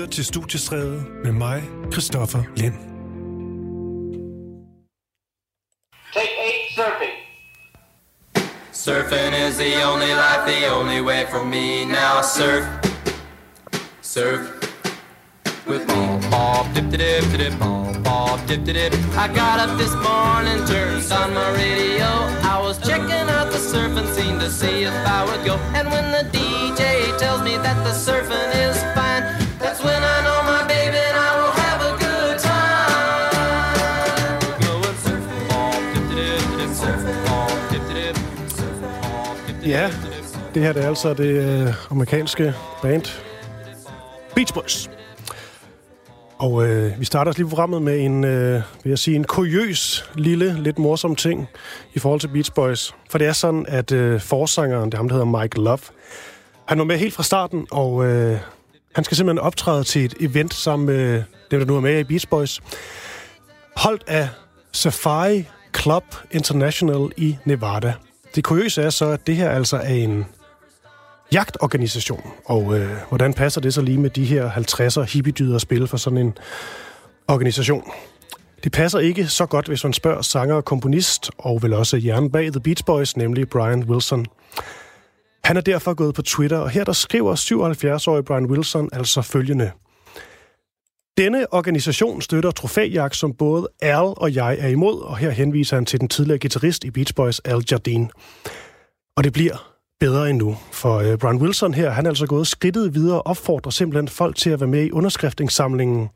[0.00, 1.62] lytter til Studiestræde med mig,
[1.92, 2.74] Christoffer Lind.
[6.14, 7.16] Take eight surfing.
[8.72, 11.84] Surfing is the only life, the only way for me.
[11.84, 12.64] Now surf,
[14.02, 14.40] surf
[15.70, 16.02] with me.
[16.30, 19.18] Bob, dip, dip, dip, dip, bob, bob, dip, dip, dip.
[19.24, 22.10] I got up this morning, turned on my radio.
[22.54, 25.54] I was checking out the surfing scene to see if I would go.
[25.78, 26.82] And when the DJ
[27.18, 28.89] tells me that the surfing is
[39.66, 39.90] Ja,
[40.54, 43.02] det her det er altså det øh, amerikanske band
[44.34, 44.90] Beach Boys.
[46.38, 50.10] Og øh, vi starter også lige programmet med en, øh, vil jeg sige, en kuriøs,
[50.14, 51.48] lille, lidt morsom ting
[51.94, 52.94] i forhold til Beach Boys.
[53.10, 55.78] For det er sådan, at øh, forsangeren, det er ham, der hedder Mike Love,
[56.64, 58.38] han var med helt fra starten, og øh,
[58.94, 62.04] han skal simpelthen optræde til et event sammen med dem, der nu er med i
[62.04, 62.60] Beach Boys.
[63.76, 64.28] Holdt af
[64.72, 65.48] Safari
[65.80, 67.94] Club International i Nevada.
[68.34, 70.26] Det kuriøse er så, at det her altså er en
[71.32, 72.30] jagtorganisation.
[72.44, 75.96] Og øh, hvordan passer det så lige med de her 50'er hippiedyder at spille for
[75.96, 76.38] sådan en
[77.28, 77.90] organisation?
[78.64, 82.30] Det passer ikke så godt, hvis man spørger sanger og komponist, og vel også hjernen
[82.30, 84.26] bag The Beach Boys, nemlig Brian Wilson.
[85.44, 89.70] Han er derfor gået på Twitter, og her der skriver 77-årige Brian Wilson altså følgende.
[91.18, 95.86] Denne organisation støtter trofæjagt, som både Al og jeg er imod, og her henviser han
[95.86, 98.08] til den tidligere guitarist i Beach Boys, Al Jardine.
[99.16, 102.94] Og det bliver bedre endnu, for øh, Brian Wilson her, han er altså gået skridtet
[102.94, 106.08] videre og opfordrer simpelthen folk til at være med i underskriftsindsamlingen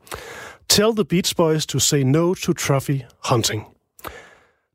[0.69, 3.74] Tell the Beach Boys to say no to trophy hunting.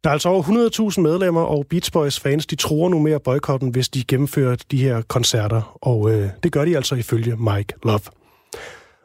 [0.05, 0.43] Der er altså over
[0.91, 4.83] 100.000 medlemmer, og Beach Boys fans, de tror nu mere boykotten, hvis de gennemfører de
[4.83, 8.01] her koncerter, og øh, det gør de altså ifølge Mike Love.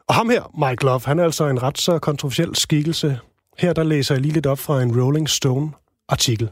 [0.08, 3.18] Og ham her, Mike Love, han er altså en ret så kontroversiel skikkelse.
[3.58, 6.50] Her der læser jeg lige lidt op fra en Rolling Stone-artikel.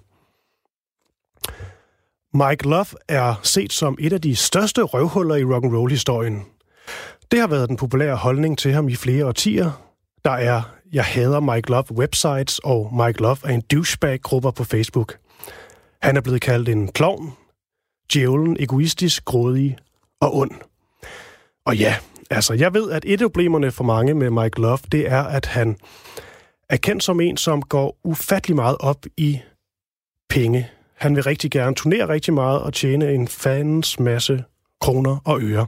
[2.35, 6.43] Mike Love er set som et af de største røvhuller i rock and roll historien.
[7.31, 9.71] Det har været den populære holdning til ham i flere årtier.
[10.25, 10.63] Der er
[10.95, 15.17] jeg hader Mike Love websites, og Mike Love er en douchebag-grupper på Facebook.
[16.03, 17.33] Han er blevet kaldt en klovn,
[18.13, 19.77] djævlen, egoistisk, grådig
[20.21, 20.51] og ond.
[21.67, 21.97] Og ja,
[22.31, 25.47] altså jeg ved, at et af problemerne for mange med Mike Love, det er, at
[25.47, 25.77] han
[26.69, 29.41] er kendt som en, som går ufattelig meget op i
[30.29, 30.71] penge.
[30.95, 34.45] Han vil rigtig gerne turnere rigtig meget og tjene en fandens masse
[34.85, 35.67] kroner og øre.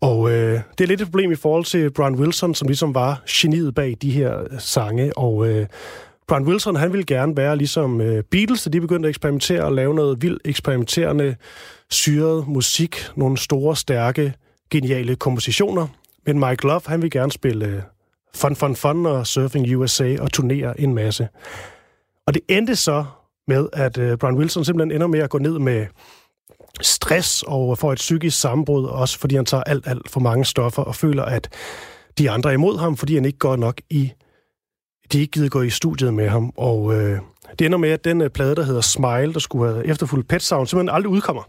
[0.00, 3.22] Og øh, det er lidt et problem i forhold til Brian Wilson, som ligesom var
[3.28, 5.18] geniet bag de her øh, sange.
[5.18, 5.66] Og øh,
[6.28, 9.72] Brian Wilson, han ville gerne være ligesom øh, Beatles, da de begyndte at eksperimentere og
[9.72, 11.36] lave noget vildt eksperimenterende,
[11.90, 14.34] syret musik, nogle store, stærke,
[14.70, 15.86] geniale kompositioner.
[16.26, 17.82] Men Mike Love, han vil gerne spille øh,
[18.34, 21.28] Fun Fun Fun og Surfing USA og turnere en masse.
[22.26, 23.04] Og det endte så
[23.48, 25.86] med, at øh, Brian Wilson simpelthen ender med at gå ned med
[26.80, 30.82] stress og får et psykisk sammenbrud, også fordi han tager alt, alt for mange stoffer
[30.82, 31.48] og føler, at
[32.18, 34.12] de andre er imod ham, fordi han ikke går nok i...
[35.12, 37.20] De ikke gider gå i studiet med ham, og øh,
[37.58, 40.42] det ender med, at den øh, plade, der hedder Smile, der skulle have efterfulgt Pet
[40.42, 41.42] Sound, simpelthen aldrig udkommer.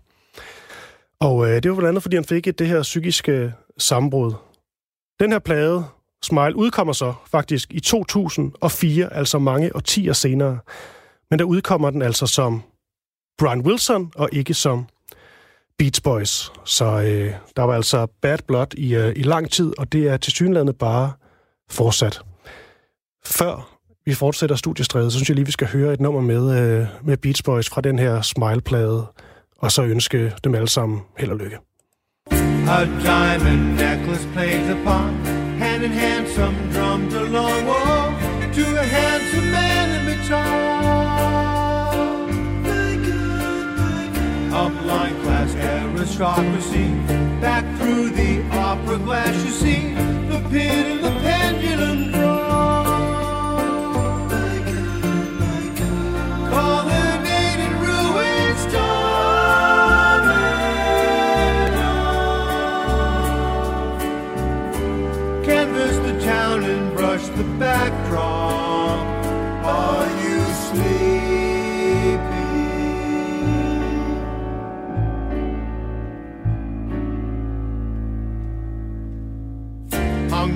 [1.19, 4.33] Og øh, det var blandt andet, fordi han fik et, det her psykiske øh, sammenbrud.
[5.19, 5.85] Den her plade,
[6.23, 10.59] Smile, udkommer så faktisk i 2004, altså mange årtier senere.
[11.29, 12.61] Men der udkommer den altså som
[13.37, 14.87] Brian Wilson, og ikke som
[15.77, 16.51] Beach Boys.
[16.65, 20.17] Så øh, der var altså bad blood i, øh, i lang tid, og det er
[20.17, 21.11] til synlædende bare
[21.69, 22.21] fortsat.
[23.25, 26.87] Før vi fortsætter studiestrædet, så synes jeg lige, vi skal høre et nummer med, øh,
[27.03, 29.05] med Beach Boys fra den her Smile-plade,
[29.57, 31.57] og så ønske dem alle sammen held og lykke.
[32.67, 35.25] A diamond necklace plays upon
[35.59, 38.11] hand in hand some drums along wall
[38.55, 40.75] to a handsome man in guitar.
[44.53, 45.24] A blind like
[46.15, 46.93] aristocracy
[47.41, 49.93] back through the opera glass you see
[50.29, 52.54] the pit and the pendulum.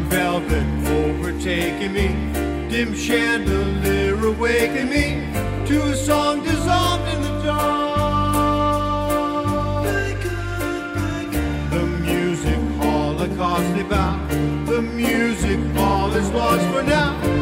[0.10, 2.08] Velvet overtaking me,
[2.70, 5.30] dim chandelier awaken me
[5.68, 8.26] to a song dissolved in the dark.
[11.70, 14.30] The music holocaust about
[14.66, 17.39] the music was lost for now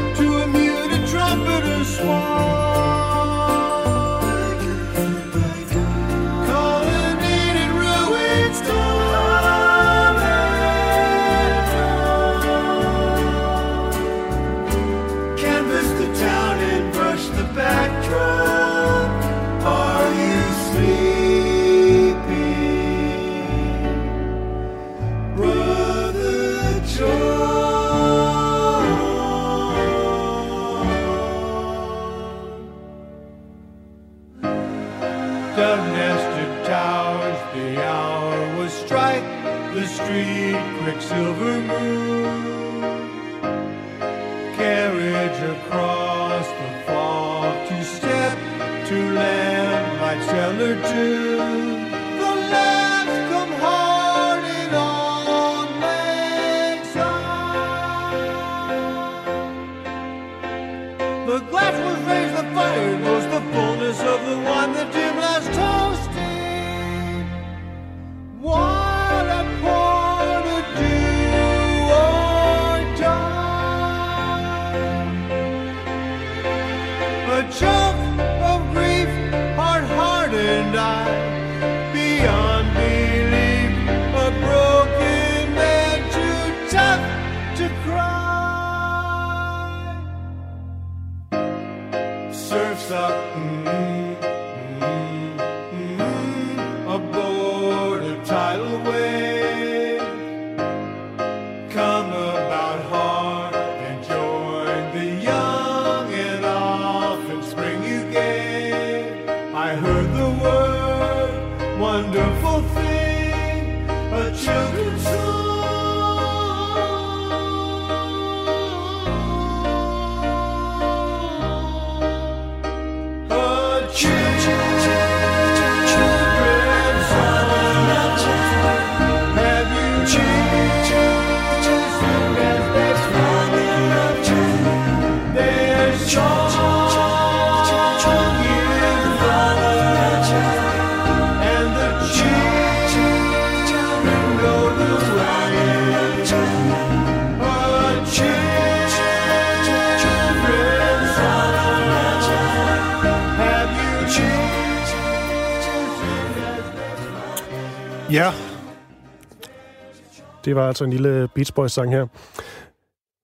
[160.47, 162.07] Det var altså en lille Beach Boys-sang her.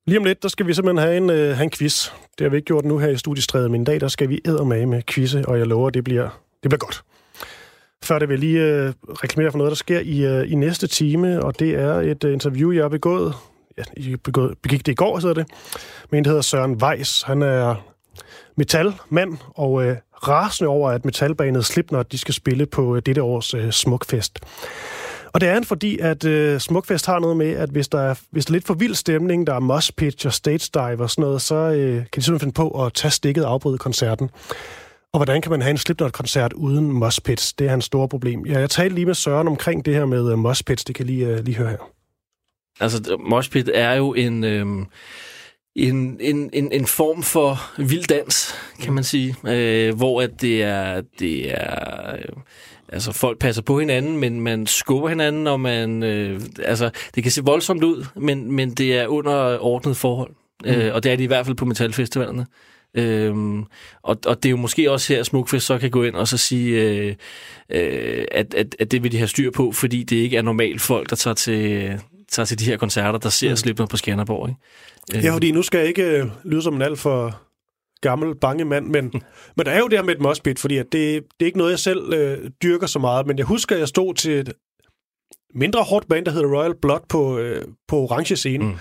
[0.07, 2.11] Lige om lidt, der skal vi simpelthen have en, øh, have en quiz.
[2.37, 4.41] Det har vi ikke gjort nu her i studiestrædet, men i dag, der skal vi
[4.45, 6.23] eddermage med quizze, og jeg lover, det bliver,
[6.63, 7.03] det bliver godt.
[8.03, 10.87] Før det vil jeg lige øh, reklamere for noget, der sker i, øh, i næste
[10.87, 13.33] time, og det er et øh, interview, jeg har begået.
[13.77, 15.47] Ja, jeg begået, begik det i går, hedder det.
[16.09, 17.21] Men en, der hedder Søren Weiss.
[17.21, 17.75] Han er
[18.57, 23.53] metalmand og øh, rasende over, at metalbanet Slipknot de skal spille på øh, dette års
[23.53, 24.39] øh, Smukfest.
[25.33, 28.15] Og det er han, fordi at øh, Smukfest har noget med, at hvis der, er,
[28.31, 31.09] hvis der er lidt for vild stemning, der er mosh pitch og stage dive og
[31.09, 34.29] sådan noget, så øh, kan de simpelthen finde på at tage stikket og afbryde koncerten.
[35.13, 37.53] Og hvordan kan man have en Slipknot-koncert uden mosh pits?
[37.53, 38.45] Det er hans store problem.
[38.45, 40.83] Ja, jeg talte lige med Søren omkring det her med uh, mosh pits.
[40.83, 41.89] Det kan lige, uh, lige høre her.
[42.79, 44.65] Altså, moshpit er jo en, Øh
[45.75, 50.63] en, en, en, en form for vild dans, kan man sige, øh, hvor at det
[50.63, 52.35] er, det er øh,
[52.89, 57.31] altså folk passer på hinanden, men man skubber hinanden, og man, øh, altså, det kan
[57.31, 60.31] se voldsomt ud, men, men det er under ordnet forhold,
[60.65, 60.71] mm.
[60.71, 62.45] øh, og det er det i hvert fald på metalfestivalerne.
[62.95, 63.63] Øhm,
[64.03, 66.27] og, og det er jo måske også her, at Smukfest så kan gå ind og
[66.27, 67.15] så sige, øh,
[67.69, 70.81] øh, at, at, at det vil de have styr på, fordi det ikke er normalt
[70.81, 71.99] folk, der tager til,
[72.33, 73.55] tager til de her koncerter, der ser mm.
[73.55, 74.49] Slipknot på Skanderborg.
[74.49, 75.27] Ikke?
[75.27, 77.41] Ja, fordi nu skal jeg ikke øh, lyde som en alt for
[78.01, 79.03] gammel, bange mand, men,
[79.57, 81.57] men der er jo det her med et moshpit, fordi at det, det er ikke
[81.57, 84.53] noget, jeg selv øh, dyrker så meget, men jeg husker, at jeg stod til et
[85.55, 88.65] mindre hårdt band, der hedder Royal Blood på, øh, på orange scene.
[88.65, 88.75] Mm.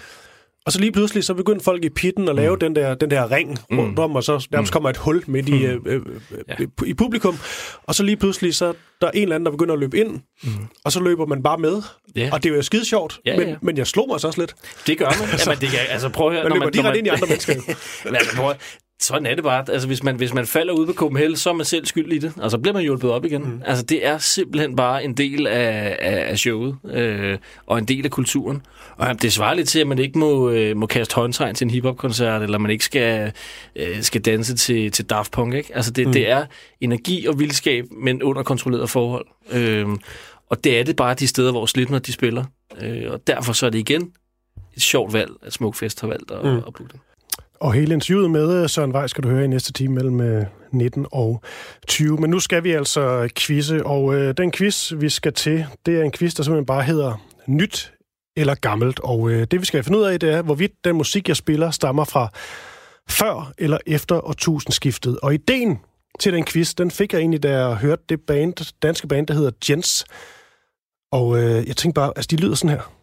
[0.66, 2.60] Og så lige pludselig, så begyndte folk i pitten at lave mm.
[2.60, 5.64] den, der, den der ring rundt om, og så nærmest kommer et hul midt i,
[5.64, 6.00] øh, øh,
[6.48, 6.54] Ja.
[6.60, 6.66] ja.
[6.86, 7.38] i publikum.
[7.82, 10.20] Og så lige pludselig, så der er en eller anden, der begynder at løbe ind,
[10.42, 10.50] mm.
[10.84, 11.82] og så løber man bare med.
[12.16, 12.30] Ja.
[12.32, 13.56] Og det er jo skide sjovt, Ja, men, ja.
[13.62, 14.54] men jeg slog mig så også lidt.
[14.86, 15.28] Det gør man.
[15.46, 16.48] Jamen, det kan, altså, prøv at høre.
[16.48, 17.54] Man løber direkte ind i andre mennesker.
[18.04, 18.54] Men altså, prøv,
[19.02, 19.64] sådan er det bare.
[19.68, 22.18] Altså, hvis man, hvis man falder ud på Copenhagen, så er man selv skyld i
[22.18, 22.32] det.
[22.36, 23.42] Og så bliver man hjulpet op igen.
[23.42, 23.62] Mm.
[23.64, 28.04] Altså, det er simpelthen bare en del af, af, af showet, øh, og en del
[28.04, 28.62] af kulturen.
[28.96, 31.70] Og det svarer lidt til, at man ikke må, øh, må kaste håndtegn til en
[31.70, 33.32] hiphop-koncert, eller man ikke skal,
[33.76, 35.54] øh, skal danse til, til Daft Punk.
[35.54, 35.76] Ikke?
[35.76, 36.12] Altså, det, mm.
[36.12, 36.44] det er
[36.80, 39.26] energi og vildskab, men under kontrolleret forhold.
[39.52, 39.86] Øh,
[40.50, 42.44] og det er det bare de steder, hvor Slipknot de spiller.
[42.82, 44.12] Øh, og derfor så er det igen
[44.76, 46.56] et sjovt valg, at Smukfest har valgt at, mm.
[46.56, 46.96] at putte.
[47.62, 50.46] Og hele interviewet med øh, Søren Vej skal du høre i næste time mellem øh,
[50.72, 51.42] 19 og
[51.86, 52.16] 20.
[52.16, 56.02] Men nu skal vi altså quizze, og øh, den quiz, vi skal til, det er
[56.02, 57.92] en quiz, der simpelthen bare hedder Nyt
[58.36, 59.00] eller Gammelt.
[59.00, 61.70] Og øh, det, vi skal finde ud af, det er, hvorvidt den musik, jeg spiller,
[61.70, 62.28] stammer fra
[63.08, 65.18] før eller efter årtusindskiftet.
[65.22, 65.78] Og ideen
[66.20, 69.34] til den quiz, den fik jeg egentlig, da jeg hørte det band, danske band, der
[69.34, 70.04] hedder Jens.
[71.12, 73.01] Og øh, jeg tænkte bare, altså de lyder sådan her.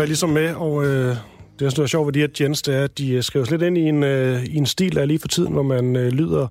[0.00, 1.16] Sig ligesom med, og øh,
[1.58, 3.62] det, der er sjovt ved de her Jens, det er, at de skrives skriver lidt
[3.62, 6.08] ind i en, øh, i en stil, der er lige for tiden, hvor man øh,
[6.08, 6.48] lyder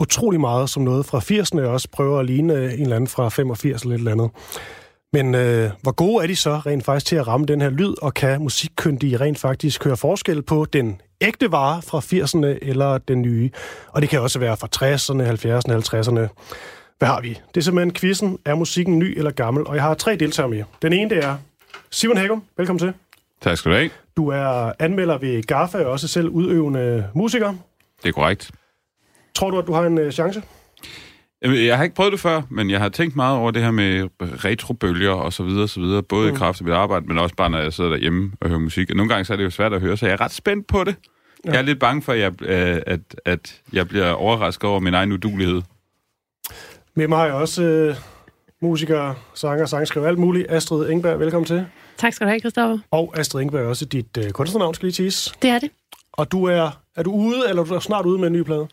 [0.00, 3.08] utrolig meget som noget fra 80'erne, og også prøver at ligne øh, en eller anden
[3.08, 4.30] fra 85 eller et eller andet.
[5.12, 7.94] Men øh, hvor gode er de så rent faktisk til at ramme den her lyd,
[8.02, 13.22] og kan musikkyndige rent faktisk høre forskel på den ægte vare fra 80'erne eller den
[13.22, 13.50] nye?
[13.88, 16.44] Og det kan også være fra 60'erne, 70'erne, 50'erne.
[16.98, 17.28] Hvad har vi?
[17.28, 19.66] Det er simpelthen quizzen, er musikken ny eller gammel?
[19.66, 20.64] Og jeg har tre deltagere med.
[20.82, 21.36] Den ene, det er
[21.90, 22.42] Simon Hækkum.
[22.56, 22.92] Velkommen til.
[23.40, 23.90] Tak skal du have.
[24.16, 27.54] Du er anmelder ved GAFA og også selv udøvende musiker.
[28.02, 28.50] Det er korrekt.
[29.34, 30.42] Tror du, at du har en øh, chance?
[31.42, 34.08] Jeg har ikke prøvet det før, men jeg har tænkt meget over det her med
[34.20, 36.02] retrobølger og så videre, og så videre.
[36.02, 36.36] Både mm.
[36.36, 38.90] i kraft af mit arbejde, men også bare, når jeg sidder derhjemme og hører musik.
[38.90, 40.66] Og nogle gange så er det jo svært at høre, så jeg er ret spændt
[40.66, 40.96] på det.
[41.44, 41.50] Ja.
[41.50, 44.94] Jeg er lidt bange for, at jeg, øh, at, at jeg bliver overrasket over min
[44.94, 45.62] egen udulighed.
[46.94, 47.96] Med mig har jeg også øh,
[48.62, 50.50] musiker, sanger, sangskriver, alt muligt.
[50.50, 51.66] Astrid Engberg, velkommen til.
[51.96, 52.78] Tak skal du have, Christoffer.
[52.90, 55.34] Og Astrid Engberg er også dit øh, kunstnernavn, skal lige tease.
[55.42, 55.70] Det er det.
[56.12, 58.68] Og du er, er du ude, eller er du snart ude med en ny plade?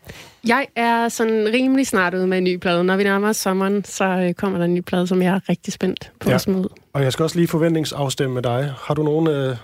[0.46, 2.84] Jeg er sådan rimelig snart ude med en ny plade.
[2.84, 5.48] Når vi nærmer os sommeren, så øh, kommer der en ny plade, som jeg er
[5.48, 6.34] rigtig spændt på Ja.
[6.34, 6.68] at smide.
[6.92, 8.74] Og jeg skal også lige forventningsafstemme med dig.
[8.78, 9.56] Har du nogen øh,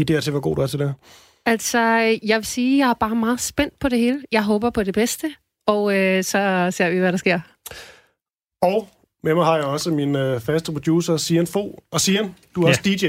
[0.00, 0.94] idéer til, hvor god du er til det?
[1.46, 1.78] Altså,
[2.22, 4.22] jeg vil sige, jeg er bare meget spændt på det hele.
[4.32, 5.26] Jeg håber på det bedste,
[5.66, 7.40] og øh, så ser vi, hvad der sker.
[8.62, 8.88] Og
[9.24, 11.82] med mig har jeg også min øh, faste producer, Sian Fo.
[11.90, 12.70] Og Sian, du er Ja.
[12.70, 13.06] også DJ.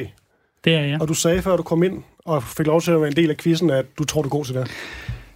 [0.63, 1.01] Det er jeg.
[1.01, 3.29] Og du sagde, før du kom ind og fik lov til at være en del
[3.29, 4.71] af quizzen, at du tror, du er god til det.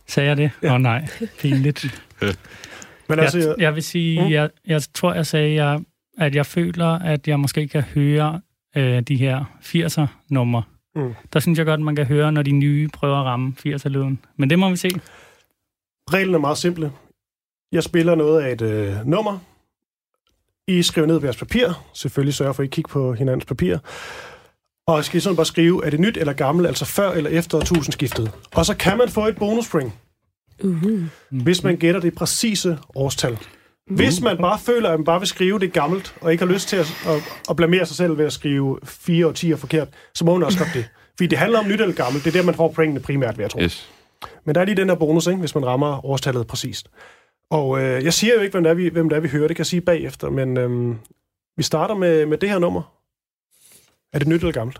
[0.08, 0.52] Sagde jeg det?
[0.64, 0.74] Åh Ja.
[0.76, 1.08] oh, nej,
[1.40, 2.04] pinligt.
[3.10, 4.32] Men altså, jeg, jeg vil sige, Mm.
[4.32, 5.80] jeg, jeg tror, jeg sagde, jeg,
[6.18, 8.42] at jeg føler, at jeg måske kan høre
[8.78, 10.64] øh, de her 80'er-numre.
[10.96, 11.14] Mm.
[11.34, 14.20] Der synes jeg godt, man kan høre, når de nye prøver at ramme 80'er-lyden.
[14.38, 14.90] Men det må vi se.
[16.14, 16.92] Reglen er meget simple.
[17.72, 19.40] Jeg spiller noget af et øh, nummer.
[20.70, 21.68] I skriver ned på jeres papir.
[21.94, 23.78] Selvfølgelig sørger for, at I kigger på hinandens papir.
[24.88, 27.58] Og skal I sådan bare skrive, er det nyt eller gammelt, altså før eller efter
[27.58, 28.32] årtusindskiftet.
[28.56, 29.94] Og så kan man få et bonuspoint,
[30.64, 31.00] Uh-huh.
[31.30, 33.38] hvis man gætter det præcise årstal.
[33.88, 36.68] Hvis man bare føler, at man bare vil skrive det gammelt, og ikke har lyst
[36.70, 40.26] til at, at, at blamere sig selv ved at skrive fire og 10 forkert, så
[40.26, 40.86] må man også godt det.
[41.18, 42.26] Fordi det handler om nyt eller gammelt.
[42.26, 43.60] Det er der, man får pointene primært, vil jeg tro.
[43.60, 43.90] Yes.
[44.46, 46.88] Men der er lige den der bonus, ikke, hvis man rammer årstallet præcist.
[47.50, 49.48] Og øh, jeg siger jo ikke, hvem det, er, vi, hvem det er, vi hører.
[49.48, 50.30] Det kan jeg sige bagefter.
[50.30, 50.96] Men øh,
[51.58, 52.96] vi starter med, med det her nummer.
[54.14, 54.80] Er det nyt eller gammelt?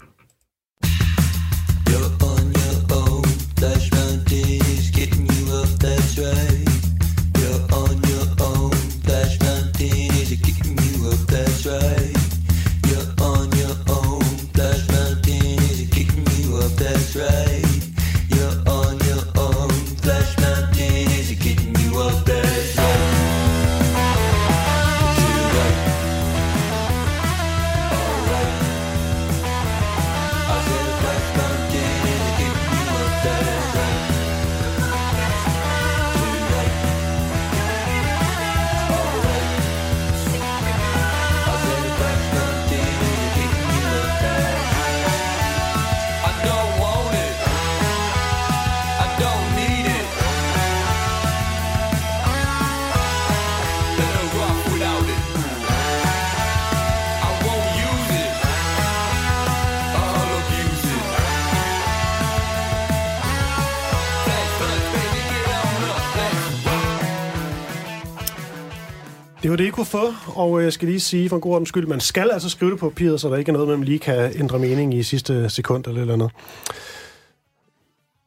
[69.50, 71.54] Det var det, I kunne få, og øh, jeg skal lige sige for en god
[71.54, 73.84] ordens skyld, man skal altså skrive det på papiret, så der ikke er noget, man
[73.84, 76.32] lige kan ændre mening i sidste sekund eller eller andet.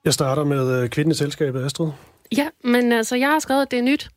[0.05, 1.91] Jeg starter med øh, kvinden i selskabet, Astrid.
[2.37, 4.11] Ja, men altså, jeg har skrevet, at det er nyt.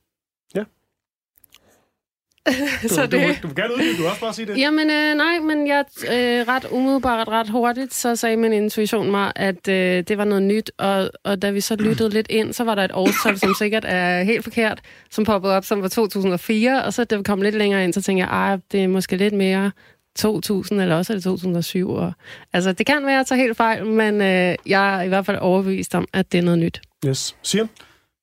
[2.84, 3.28] Du, så du, det...
[3.28, 4.58] må, du må gerne uddybe, du også bare sige det.
[4.58, 9.32] Jamen, øh, nej, men jeg øh, ret umiddelbart, ret hurtigt, så sagde min intuition mig,
[9.36, 12.64] at øh, det var noget nyt, og, og da vi så lyttede lidt ind, så
[12.64, 16.84] var der et årstal, som sikkert er helt forkert, som poppede op, som var 2004,
[16.84, 19.18] og så da vi kom lidt længere ind, så tænkte jeg, ej, det er måske
[19.18, 19.72] lidt mere
[20.16, 21.90] 2000, eller også er det 2007.
[21.90, 22.14] Og,
[22.54, 25.26] altså, det kan være, at jeg tager helt fejl, men øh, jeg er i hvert
[25.26, 26.82] fald overbevist om, at det er noget nyt.
[27.08, 27.36] Yes.
[27.42, 27.68] Siger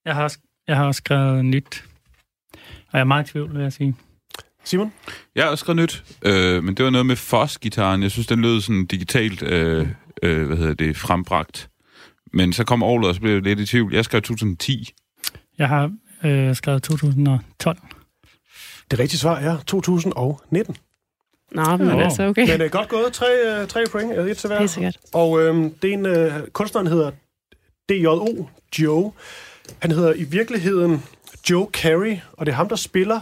[0.04, 0.38] Jeg har, også,
[0.68, 1.84] jeg har skrevet nyt.
[2.92, 3.94] Og jeg er meget i tvivl, vil jeg sige.
[4.64, 4.92] Simon?
[5.34, 8.02] Jeg har også skrevet nyt, øh, men det var noget med Foss-gitaren.
[8.02, 9.88] Jeg synes, den lød sådan digitalt, øh,
[10.22, 11.68] øh, hvad hedder det, frembragt.
[12.32, 13.94] Men så kom året, og så blev jeg lidt i tvivl.
[13.94, 14.94] Jeg skrev 2010.
[15.58, 15.92] Jeg har
[16.24, 17.78] øh, skrevet 2012.
[18.90, 20.76] Det rigtige svar er 2019.
[21.52, 22.04] Nå, men Åh.
[22.04, 22.50] altså, okay.
[22.50, 23.12] Men øh, godt gået.
[23.12, 24.18] Tre, øh, tre point.
[24.18, 24.58] Et til hver.
[24.58, 24.98] Helt sikkert.
[25.12, 27.10] Og øh, det er en, øh, kunstneren hedder
[27.88, 29.12] DJO, Joe.
[29.78, 31.02] Han hedder i virkeligheden
[31.50, 33.20] Joe Carey, og det er ham, der spiller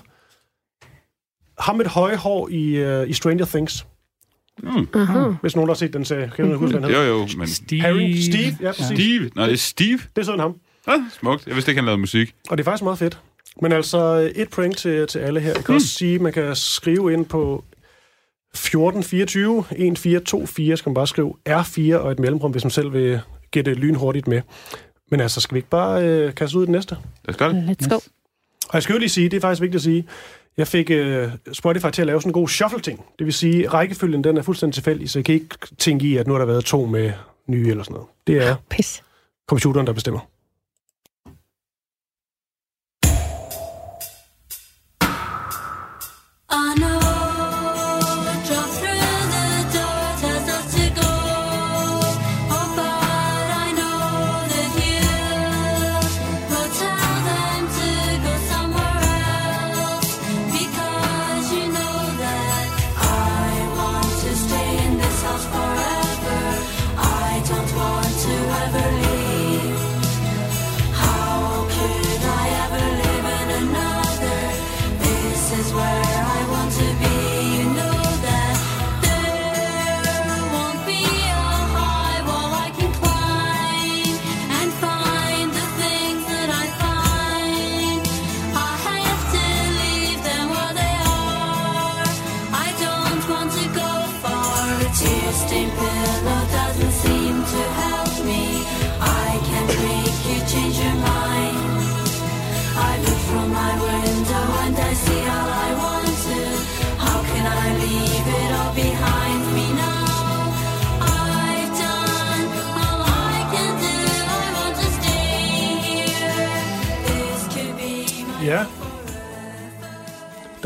[1.61, 3.87] ham med et høje hår i, øh, i Stranger Things.
[4.62, 4.88] Mm.
[4.95, 5.19] Aha.
[5.40, 6.33] Hvis nogen har set den serie.
[6.37, 7.07] Kan du huske, hvad han hedder?
[7.07, 7.49] Jo, jo, men...
[7.49, 7.81] Steve...
[7.81, 8.87] Harry, Steve, ja, præcis.
[8.87, 9.31] Steve?
[9.37, 9.99] Nej, det er Steve.
[10.17, 10.55] Det er sådan ham.
[10.87, 11.47] Ah, smukt.
[11.47, 12.35] Jeg vidste ikke, han lavede musik.
[12.50, 13.19] Og det er faktisk meget fedt.
[13.62, 15.52] Men altså, et point til, til alle her.
[15.55, 17.64] Jeg kan også sige, at man kan skrive ind på
[18.55, 23.75] 1424 1424, skal man bare skrive R4 og et mellemrum, hvis man selv vil gætte
[23.75, 24.43] lynhurtigt med.
[25.11, 26.97] Men altså, skal vi ikke bare øh, kaste ud i det næste?
[27.25, 27.76] Lad os gøre det.
[27.83, 27.97] Let's go.
[28.69, 30.07] Og jeg skal jo lige sige, det er faktisk vigtigt at sige,
[30.61, 33.05] jeg fik øh, Spotify til at lave sådan en god shuffle-ting.
[33.19, 35.49] Det vil sige, rækkefølgen den er fuldstændig tilfældig, så jeg kan ikke
[35.79, 37.12] tænke i, at nu har der været to med
[37.47, 38.09] nye eller sådan noget.
[38.26, 39.02] Det er Pis.
[39.49, 40.29] computeren, der bestemmer.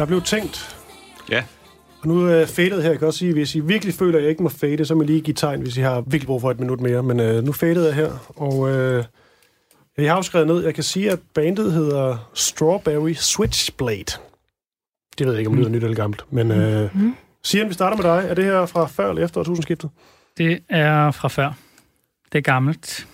[0.04, 0.76] Der blev tænkt.
[1.30, 1.44] Ja.
[2.02, 4.30] Og nu er fadet her, jeg kan også sige, hvis I virkelig føler, at jeg
[4.30, 6.50] ikke må fade, så må I lige give tegn, hvis I har virkelig brug for
[6.50, 7.02] et minut mere.
[7.02, 9.04] Men øh, nu fadede jeg her, og øh,
[9.98, 14.04] jeg har jo skrevet ned, jeg kan sige, at bandet hedder Strawberry Switchblade.
[15.18, 16.90] Det ved jeg ikke, om det lyder nyt eller gammelt, men øh,
[17.42, 18.28] Sian, vi starter med dig.
[18.30, 19.90] Er det her fra før eller efter årtusindskiftet?
[20.38, 21.52] Det er fra før.
[22.32, 23.06] Det er gammelt.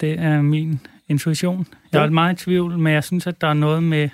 [0.00, 1.66] Det er min intuition.
[1.92, 2.10] Jeg er Ja.
[2.10, 4.08] meget i tvivl, men jeg synes, at der er noget med...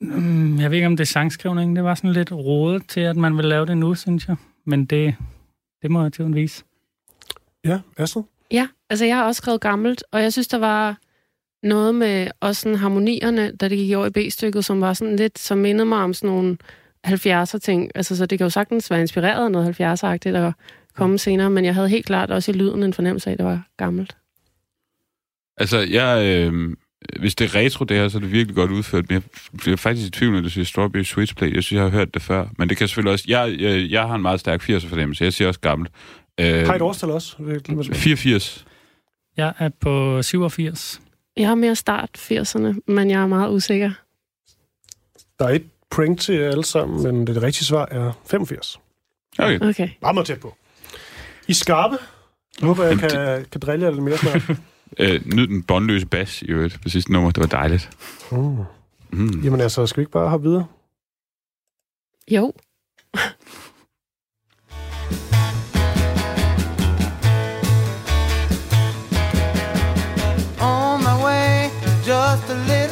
[0.00, 1.76] Mm, Jeg ved ikke, om det er sangskrivning.
[1.76, 4.36] Det var sådan lidt rodet til, at man vil lave det nu, synes jeg.
[4.64, 5.16] Men det,
[5.82, 6.64] det må jeg til vise.
[7.64, 8.22] Ja, Astrid?
[8.50, 10.98] Ja, altså jeg har også skrevet gammelt, og jeg synes, der var
[11.62, 15.38] noget med også sådan harmonierne, da det gik over i B-stykket, som var sådan lidt,
[15.38, 16.56] som mindede mig om sådan nogle
[17.06, 17.90] 70'er ting.
[17.94, 20.52] Altså, så det kan jo sagtens være inspireret af noget 70'er-agtigt og
[20.94, 23.46] komme senere, men jeg havde helt klart også i lyden en fornemmelse af, at det
[23.46, 24.16] var gammelt.
[25.56, 26.76] Altså, jeg, øh,
[27.20, 29.08] hvis det er retro, det her, så er det virkelig godt udført.
[29.08, 29.22] Men jeg
[29.58, 31.54] bliver faktisk i tvivl, når du siger Strawberry Switchblade.
[31.54, 32.46] Jeg synes, jeg har hørt det før.
[32.58, 33.24] Men det kan selvfølgelig også...
[33.28, 35.24] Jeg, jeg, jeg har en meget stærk 80'er fornemmelse.
[35.24, 35.92] Jeg siger også gammelt.
[36.40, 37.36] Øh, Har I et årstal også?
[37.38, 37.96] Det er lige meget svært.
[37.96, 38.66] 84.
[39.36, 41.00] Jeg er på 87.
[41.36, 43.90] Jeg har mere start 80'erne, men jeg er meget usikker.
[45.38, 48.80] Der er et point til jer alle sammen, men det rigtige svar er 85.
[49.38, 49.60] Okay.
[49.60, 49.88] Okay.
[50.00, 50.56] Meget, meget tæt på.
[51.48, 51.96] I skarpe.
[52.60, 54.42] Jeg håber, jeg kan, kan drille jer lidt mere snart.
[54.98, 57.30] Øh, nyd den båndløse bas i øvrigt på sidste nummer.
[57.30, 57.90] Det var dejligt.
[58.32, 58.56] Mm.
[59.10, 59.40] Mm.
[59.44, 60.66] Jamen altså, skal vi ikke bare hoppe videre?
[62.30, 62.52] Jo.
[70.60, 71.70] On my way,
[72.06, 72.85] just a little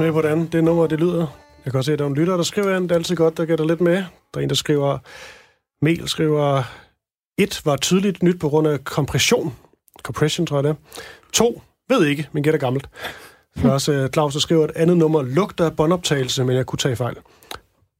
[0.00, 1.26] er vi med, hvordan det nummer det lyder.
[1.64, 2.82] Jeg kan også se, at der er en lytter, der skriver ind.
[2.88, 3.96] Det er altid godt, der gætter lidt med.
[3.96, 4.98] Der er en, der skriver...
[5.82, 6.62] Mel skriver...
[7.38, 9.56] Et var tydeligt nyt på grund af kompression.
[10.02, 10.74] Compression, tror jeg det er.
[11.32, 12.88] To, ved ikke, men gætter gammelt.
[13.62, 16.78] Der er også Claus, der skriver, at andet nummer lugter af båndoptagelse, men jeg kunne
[16.78, 17.16] tage fejl.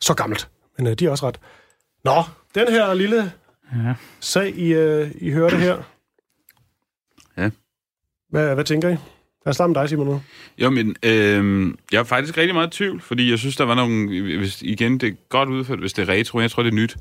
[0.00, 0.48] Så gammelt.
[0.78, 1.40] Men uh, de er også ret.
[2.04, 2.22] Nå,
[2.54, 3.32] den her lille
[3.76, 3.94] Ja.
[4.20, 5.82] sag, I, uh, I hørte her.
[7.36, 7.50] Ja.
[8.30, 8.96] Hvad, hvad tænker I?
[9.46, 10.06] Lad os starte med dig, Simon.
[10.06, 10.22] nu.
[10.58, 13.74] Jo, men øh, jeg er faktisk rigtig meget i tvivl, fordi jeg synes, der var
[13.74, 14.22] nogle...
[14.38, 16.40] Hvis, igen, det er godt udført, hvis det er retro.
[16.40, 16.96] Jeg tror, det er nyt.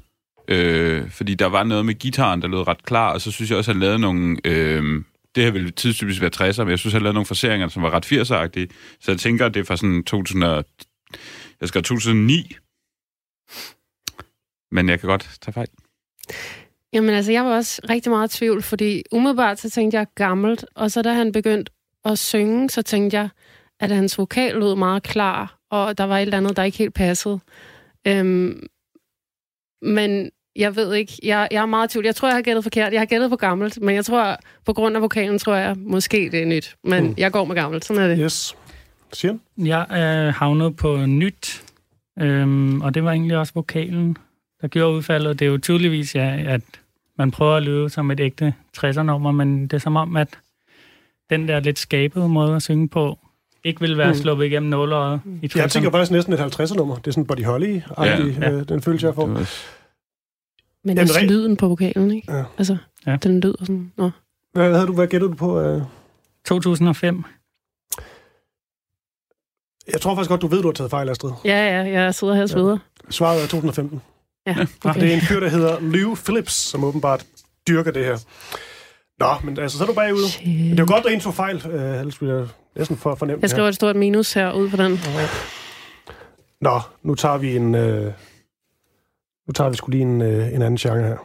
[0.47, 3.57] Øh, fordi der var noget med gitaren, der lød ret klar, og så synes jeg
[3.57, 4.37] også, at han lavede nogle...
[4.45, 5.03] Øh,
[5.35, 7.83] det her ville tidstypisk være 60'er, men jeg synes, at han lavede nogle forseringer, som
[7.83, 8.97] var ret 80'er-agtige.
[8.99, 10.65] Så jeg tænker, at det er fra sådan 2000 og,
[11.61, 12.55] jeg skal 2009.
[14.71, 15.67] Men jeg kan godt tage fejl.
[16.93, 20.65] Jamen altså, jeg var også rigtig meget i tvivl, fordi umiddelbart så tænkte jeg gammelt,
[20.75, 21.71] og så da han begyndte
[22.05, 23.29] at synge, så tænkte jeg,
[23.79, 26.93] at hans vokal lød meget klar, og der var et eller andet, der ikke helt
[26.93, 27.39] passede.
[28.07, 28.67] Øhm,
[29.81, 32.05] men jeg ved ikke, jeg, jeg er meget tvivl.
[32.05, 32.93] Jeg tror, jeg har gættet forkert.
[32.93, 36.29] Jeg har gættet på gammelt, men jeg tror, på grund af vokalen, tror jeg, måske
[36.31, 36.75] det er nyt.
[36.83, 37.13] Men Mm.
[37.17, 38.17] jeg går med gammelt, sådan er det.
[38.21, 38.55] Yes.
[39.13, 41.63] Siger Jeg er havnet på nyt,
[42.19, 44.17] øhm, og det var egentlig også vokalen,
[44.61, 45.39] der gjorde udfaldet.
[45.39, 46.61] Det er jo tydeligvis, ja, at
[47.17, 50.27] man prøver at lyde som et ægte 60'er-nummer, men det er som om, at
[51.29, 53.19] den der lidt skabede måde at synge på,
[53.63, 54.15] ikke vil være Mm.
[54.19, 55.59] sluppet igennem nåløjet i 60'erne.
[55.61, 56.95] Jeg tænker faktisk næsten et 50'er-nummer.
[56.95, 58.51] Det er sådan Buddy Holly ja, Ja, ja.
[58.51, 59.25] øh, den følelse, jeg får.
[59.25, 59.49] Det var,
[60.83, 62.33] Men Jamen, også lyden på vokalen, ikke?
[62.33, 62.43] Ja.
[62.57, 63.15] Altså, Ja.
[63.23, 63.91] den lyder sådan...
[63.97, 64.09] Nå.
[64.53, 65.61] Hvad, havde du, hvad gættede du på?
[65.61, 65.81] Øh?
[66.45, 67.23] 2005.
[69.91, 71.31] Jeg tror faktisk godt, du ved, du har taget fejl, Astrid.
[71.45, 72.77] Ja, ja, jeg sidder her og sveder.
[73.09, 74.01] Svaret er 2015.
[74.47, 75.01] Ja, Okay.
[75.01, 77.25] Det er en fyr, der hedder Lou Phillips, som åbenbart
[77.67, 78.17] dyrker det her.
[79.19, 80.45] Nå, men altså, så er du bagud.
[80.45, 83.15] Men det er jo godt, at en tog fejl, øh, ellers ville jeg næsten for
[83.15, 83.41] fornemt.
[83.41, 84.99] Jeg skriver et stort minus her ud på den.
[86.61, 87.75] Nå, nu tager vi en...
[87.75, 88.13] Øh,
[89.47, 91.17] nu tager vi sgu lige en, øh, en anden genre her.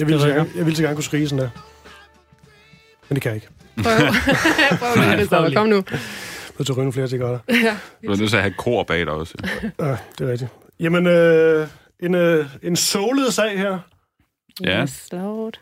[0.00, 1.50] Jeg ville, så Det gerne, jeg ville så gerne kunne skrige sådan der.
[3.08, 3.48] Men det kan jeg ikke.
[3.82, 3.92] Prøv.
[4.94, 5.54] Prøv lige, Christoffer.
[5.54, 5.76] Kom nu.
[5.76, 5.98] Jeg
[6.58, 7.38] er til at ryge flere cigaretter.
[7.48, 7.76] Ja.
[8.06, 9.34] Du er nødt til at have kor bag dig også.
[9.80, 10.50] Ja, det er rigtigt.
[10.80, 11.68] Jamen, øh,
[12.00, 13.78] en, øh, en solet sag her.
[14.64, 14.86] Ja.
[14.86, 15.60] Slået.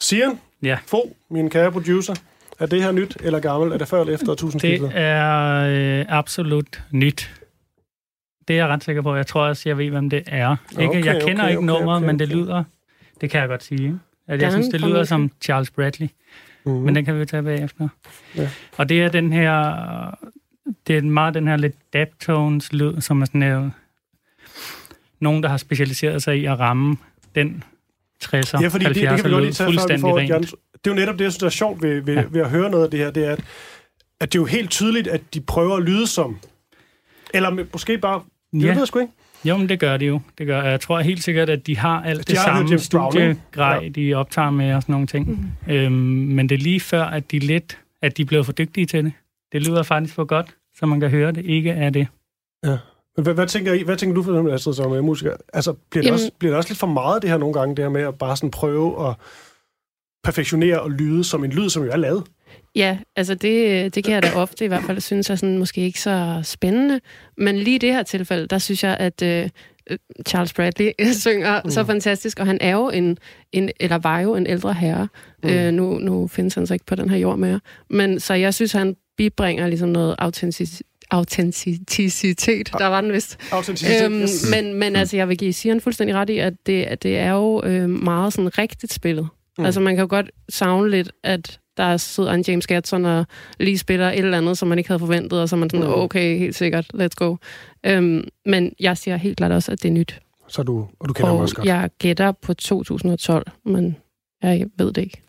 [0.00, 0.78] Sian, Ja.
[0.86, 2.14] Fo, min kære producer.
[2.60, 3.74] Er det her nyt eller gammelt?
[3.74, 4.90] Er det før eller efter Det årtusindskiftet?
[4.94, 5.54] er
[6.00, 7.30] øh, absolut nyt.
[8.48, 9.14] Det er jeg ret sikker på.
[9.16, 10.56] Jeg tror også, jeg ved, hvem det er.
[10.70, 12.36] Ikke, Okay, jeg kender okay, ikke okay, nummeret, okay, men det okay.
[12.36, 12.64] lyder...
[13.22, 13.82] Det kan jeg godt sige.
[13.82, 13.98] ikke?
[14.28, 16.08] At jeg synes, det lyder som Charles Bradley.
[16.64, 16.74] Mhm.
[16.74, 17.88] Men den kan vi tage bagefter.
[18.36, 18.50] Ja.
[18.76, 19.74] Og det er den her...
[20.86, 23.70] Det er meget den her lidt daptones lyd, som er sådan her...
[25.20, 26.96] Nogen, der har specialiseret sig i at ramme
[27.34, 27.64] den
[28.24, 30.18] 60'er, Ja, fordi det, det 70'er kan vi godt lige tage, før vi fuldstændig får
[30.18, 30.50] rent.
[30.84, 32.24] Det er jo netop det, jeg synes, der er sjovt ved, ved, ja.
[32.30, 33.44] Ved at høre noget af det her, det er, at,
[34.20, 36.38] at det er jo helt tydeligt, at de prøver at lyde som...
[37.34, 38.22] Eller måske bare...
[38.52, 38.68] Det Ja.
[38.68, 39.12] ved jeg sgu ikke.
[39.44, 40.20] Jo, men det gør de jo.
[40.38, 43.80] Det gør, jeg tror helt sikkert, at de har alt De det har samme studiegrej,
[43.82, 43.88] Ja.
[43.88, 45.28] de optager med og sådan nogle ting.
[45.66, 45.72] Mm.
[45.72, 45.92] Øhm,
[46.34, 49.12] men det er lige før, at de lidt, at de blev for dygtige til det.
[49.52, 52.06] Det lyder faktisk for godt, så man kan høre det ikke er det.
[52.64, 52.76] Ja.
[53.16, 55.36] Men hvad, hvad, tænker I, hvad tænker du for eksempel, Astrid, som uh, musiker?
[55.52, 57.76] Altså, bliver det, Jamen- også, bliver det også lidt for meget, det her nogle gange,
[57.76, 59.14] det her med at bare sådan prøve at
[60.24, 62.24] perfektionere og lyde som en lyd, som jo er lavet?
[62.74, 65.80] Ja, altså det, det kan jeg da ofte i hvert fald synes er sådan måske
[65.80, 67.00] ikke så spændende.
[67.36, 69.48] Men lige i det her tilfælde, der synes jeg, at øh,
[69.90, 71.70] øh, Charles Bradley synger mm.
[71.70, 73.18] så fantastisk, og han er jo en,
[73.52, 75.08] en, eller var jo en ældre herre.
[75.42, 75.48] Mm.
[75.48, 77.60] Øh, nu, nu findes han så ikke på den her jord mere.
[77.90, 82.72] Men så jeg synes, han bibringer ligesom noget autentisk, autenticitet.
[82.78, 83.38] Der var den vist.
[83.52, 84.50] Autenticitet, Øhm, yes.
[84.50, 87.30] men, men altså, jeg vil give Sian fuldstændig ret i, at det, at det er
[87.30, 89.28] jo øh, meget sådan rigtigt spillet.
[89.58, 89.64] Mm.
[89.64, 93.26] Altså, man kan jo godt savne lidt, at der sidder en James Gatson og
[93.60, 95.86] lige spiller et eller andet, som man ikke havde forventet, og så er man sådan,
[95.86, 95.92] Mm.
[95.92, 97.36] okay, helt sikkert, let's go.
[97.86, 100.20] Øhm, men jeg siger helt klart også, at det er nyt.
[100.48, 101.66] Så du, og du kender ham Og også godt.
[101.66, 103.96] jeg gætter på 2012, men
[104.42, 105.22] jeg ved det ikke.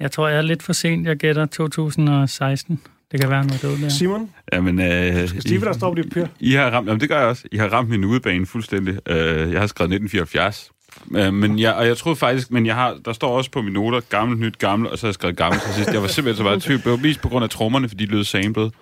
[0.00, 1.06] Jeg tror, jeg er lidt for sent.
[1.06, 2.80] Jeg gætter 2016.
[3.12, 3.88] Det kan være noget død der.
[3.88, 6.26] Simon, Jamen, øh, skal Steve, der står på dit papir?
[6.40, 7.44] I har ramt, jamen det gør jeg også.
[7.52, 8.92] I har ramt min udebane fuldstændig.
[9.10, 9.16] Uh,
[9.52, 10.70] jeg har skrevet 1974.
[11.06, 13.74] Uh, men jeg, og jeg troede faktisk, men jeg har, der står også på mine
[13.74, 15.92] noter, gammelt, nyt, gammelt, og så har jeg skrevet gammelt til sidst.
[15.92, 16.82] Jeg var simpelthen så meget tvivl.
[16.82, 18.72] Det var mest på grund af trommerne, fordi de lød samlet.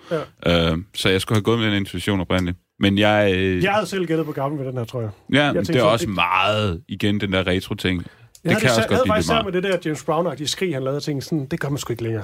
[0.45, 0.71] Ja.
[0.73, 2.57] Uh, så jeg skulle have gået med den intuition oprindeligt.
[2.79, 3.33] Men jeg...
[3.35, 5.09] Øh, Jeg havde selv gættet på gammel ved den her, tror jeg.
[5.33, 7.97] ja, jeg men tænkte det er så, også det- meget, igen, den der retro-ting.
[8.43, 9.45] Jeg det kan det, også jeg godt havde blive meget.
[9.45, 12.03] med det der James Brown-agtige skrig, han lavede ting sådan, det gør man sgu ikke
[12.03, 12.23] længere.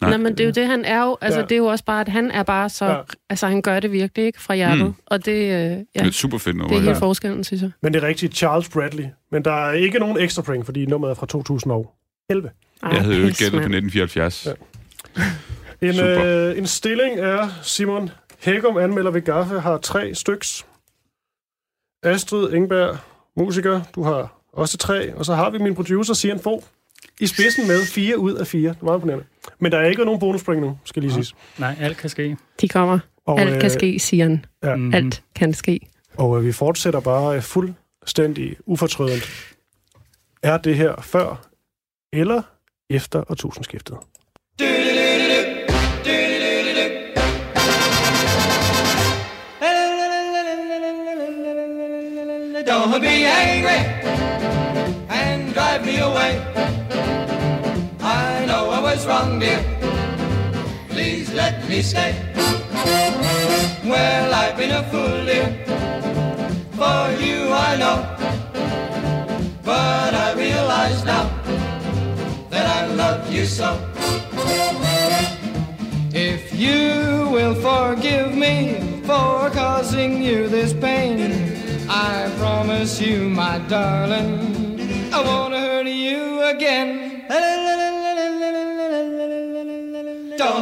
[0.00, 0.10] Nej.
[0.10, 1.16] Nej, men det er jo det, han er jo.
[1.20, 1.42] Altså, Ja.
[1.42, 1.46] ja.
[1.48, 2.84] det er jo også bare, at han er bare så...
[2.84, 2.92] Ja.
[2.92, 3.00] Ja.
[3.30, 4.40] Altså, han gør det virkelig, ikke?
[4.42, 4.86] Fra hjertet.
[4.86, 4.94] Mm.
[5.06, 6.76] Og det, øh, ja, Det er super fedt det nummer.
[6.76, 6.86] er ja.
[6.86, 7.70] helt forskellen, synes jeg.
[7.82, 9.04] Men det er rigtigt, Charles Bradley.
[9.32, 12.50] Men der er ikke nogen ekstra point, fordi nummeret er fra 2011.
[12.82, 13.74] Ej, Jeg havde jo gættet på mand.
[13.74, 14.46] 1974.
[14.46, 14.52] Ja.
[15.82, 16.24] En, Super.
[16.50, 18.10] øh, en stilling er Simon
[18.40, 20.66] Hækkum anmelder ved Gaffe har tre styks.
[22.02, 22.96] Astrid Engberg,
[23.36, 25.14] musiker, du har også tre.
[25.14, 26.62] Og så har vi min producer, Sian Fogh,
[27.20, 28.68] i spidsen med fire ud af fire.
[28.70, 29.24] Det meget imponerende.
[29.58, 31.34] Men der er ikke nogen bonuspoint nu, skal lige siges.
[31.58, 32.36] Nej, alt kan ske.
[32.60, 32.98] De kommer.
[33.26, 34.44] Og, Alt øh, kan ske, siger han.
[34.64, 34.76] Ja.
[34.76, 34.94] Mhm.
[34.94, 35.80] Alt kan ske.
[36.16, 39.54] Og øh, vi fortsætter bare øh, fuldstændig ufortrødent.
[40.42, 41.46] Er det her før
[42.12, 42.42] eller
[42.90, 43.96] efter årtusindskiftet?
[52.66, 53.99] Don't be angry
[59.38, 59.62] dear.
[60.88, 62.14] Please let me stay.
[63.84, 65.48] Well, I've been a fool, dear.
[66.78, 67.98] For you, I know.
[69.62, 71.26] But I realize now
[72.50, 73.70] that I love you so.
[76.12, 81.18] If you will forgive me for causing you this pain,
[81.88, 87.26] I promise you, my darling, I won't hurt you again.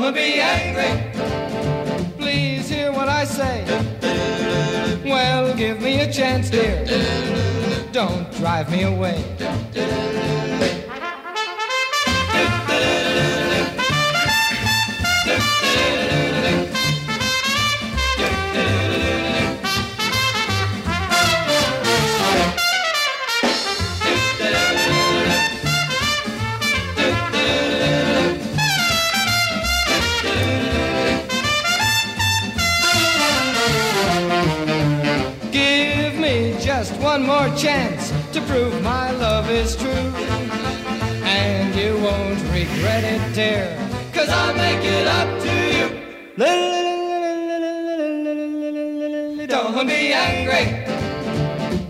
[0.09, 1.13] Don't be angry.
[2.17, 3.63] Please hear what I say.
[5.05, 6.83] Well, give me a chance, dear.
[7.93, 9.23] Don't drive me away.
[37.15, 38.03] One more chance
[38.35, 40.09] to prove my love is true.
[41.41, 43.89] And you won't regret it, dear.
[44.19, 45.87] cause I'll make it up to you.
[49.55, 50.65] Don't be angry.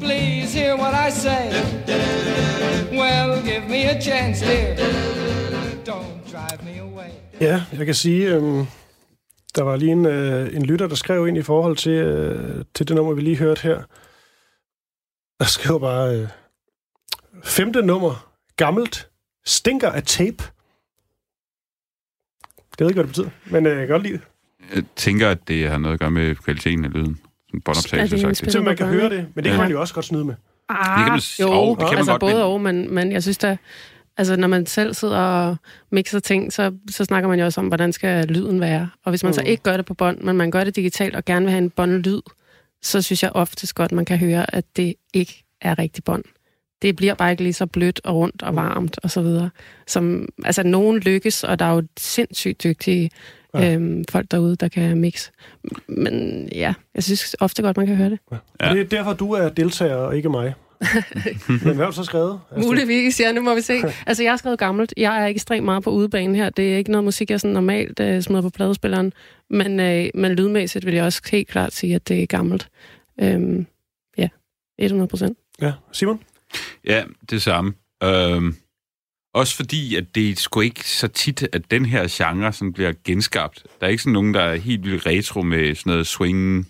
[0.04, 1.42] Please hear what I say.
[3.00, 4.76] Well, give me a chance, dear.
[5.90, 7.10] Don't drive me away.
[7.40, 8.66] Ja, jeg kan sige, øhm,
[9.56, 12.88] der var lige en, øh, en lytter, der skrev ind i forhold til, øh, til
[12.88, 13.78] det nummer, vi lige hørte her.
[15.40, 16.28] Der skrev bare, øh,
[17.44, 19.08] femte nummer, gammelt,
[19.46, 20.44] stinker af tape.
[22.70, 24.22] Det ved ikke, hvad det betyder, men øh, jeg kan godt lide det.
[24.74, 27.18] Jeg tænker, at det har noget at gøre med kvaliteten af lyden.
[27.46, 28.52] Sådan båndoptagelse, sagt.
[28.52, 29.58] Så man kan høre det, men det kan Ja.
[29.58, 30.34] man jo også godt snyde med.
[30.68, 32.60] Ah, Det kan man s- jo, jo, det kan man altså godt, både men- og,
[32.60, 33.56] men, men jeg synes da,
[34.16, 35.56] altså når man selv sidder og
[35.90, 38.90] mixer ting, så, så snakker man jo også om, hvordan skal lyden være.
[39.04, 39.34] Og hvis man mm.
[39.34, 41.62] så ikke gør det på bånd, men man gør det digitalt og gerne vil have
[41.62, 42.20] en båndlyd,
[42.82, 46.24] så synes jeg oftest godt, man kan høre, at det ikke er rigtig bånd.
[46.82, 49.50] Det bliver bare ikke lige så blødt og rundt og varmt og så videre.
[49.86, 53.10] Som, altså, nogen lykkes, og der er jo sindssygt dygtige
[53.54, 53.74] Ja.
[53.74, 55.30] øhm, folk derude, der kan mixe.
[55.88, 58.18] Men ja, jeg synes ofte godt, man kan høre det.
[58.60, 58.72] Ja.
[58.72, 60.54] Det er derfor, du er deltager og ikke mig.
[61.64, 62.40] men du så skrevet?
[62.50, 63.82] Altså, Muligvis, ja, nu må vi se.
[64.06, 64.94] Altså, jeg har skrevet gammelt.
[64.96, 66.50] Jeg er ekstremt meget på udebane her.
[66.50, 69.12] Det er ikke noget musik, jeg sådan normalt øh, smider på pladespilleren.
[69.50, 72.68] Men, øh, men lydmæssigt vil jeg også helt klart sige, at det er gammelt.
[73.20, 73.66] Øhm,
[74.18, 74.28] ja,
[74.78, 75.38] 100 procent.
[75.60, 76.20] Ja, Simon?
[76.84, 77.72] Ja, det samme.
[78.02, 78.56] Øhm,
[79.34, 82.92] også fordi, at det er sgu ikke så tit, at den her genre sådan bliver
[83.04, 83.62] genskabt.
[83.80, 86.68] Der er ikke sådan nogen, der er helt vildt retro med sådan noget swing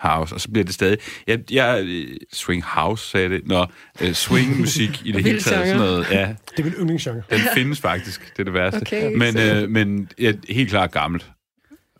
[0.00, 0.98] house, og så bliver det stadig...
[1.26, 1.86] Jeg, jeg
[2.32, 3.46] swing house, sagde det.
[3.46, 3.66] Nå,
[4.02, 5.66] øh, swing musik i det hele taget.
[5.66, 7.22] Sådan noget, ja, Det er min yndlingsgenre.
[7.30, 8.76] den findes faktisk, det er det værste.
[8.82, 11.30] Okay, men, så- øh, men ja, helt klart gammelt.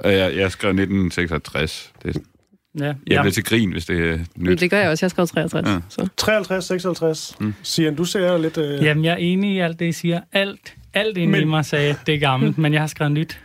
[0.00, 1.92] Og jeg, jeg skrev 1966.
[2.02, 2.20] Det, er-
[2.78, 3.22] Ja, jeg ja.
[3.22, 4.60] bliver til grin, hvis det er Men nyt.
[4.60, 5.04] det gør jeg også.
[5.04, 5.66] Jeg har skrevet 63.
[5.68, 5.72] Ja.
[5.72, 5.80] Ja.
[5.88, 6.08] Så.
[6.16, 7.34] 53, 56.
[7.40, 7.54] Mm.
[7.62, 8.58] Sian, du ser lidt...
[8.58, 8.82] Øh...
[8.84, 10.20] Jamen, jeg er enig i alt det, I siger.
[10.32, 13.40] Alt, alt inde Men- i mig sagde, det er gammelt, men jeg har skrevet nyt.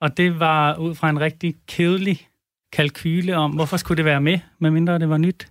[0.00, 2.26] Og det var ud fra en rigtig kedelig
[2.72, 5.46] kalkyle om, hvorfor skulle det være med, medmindre det var nyt.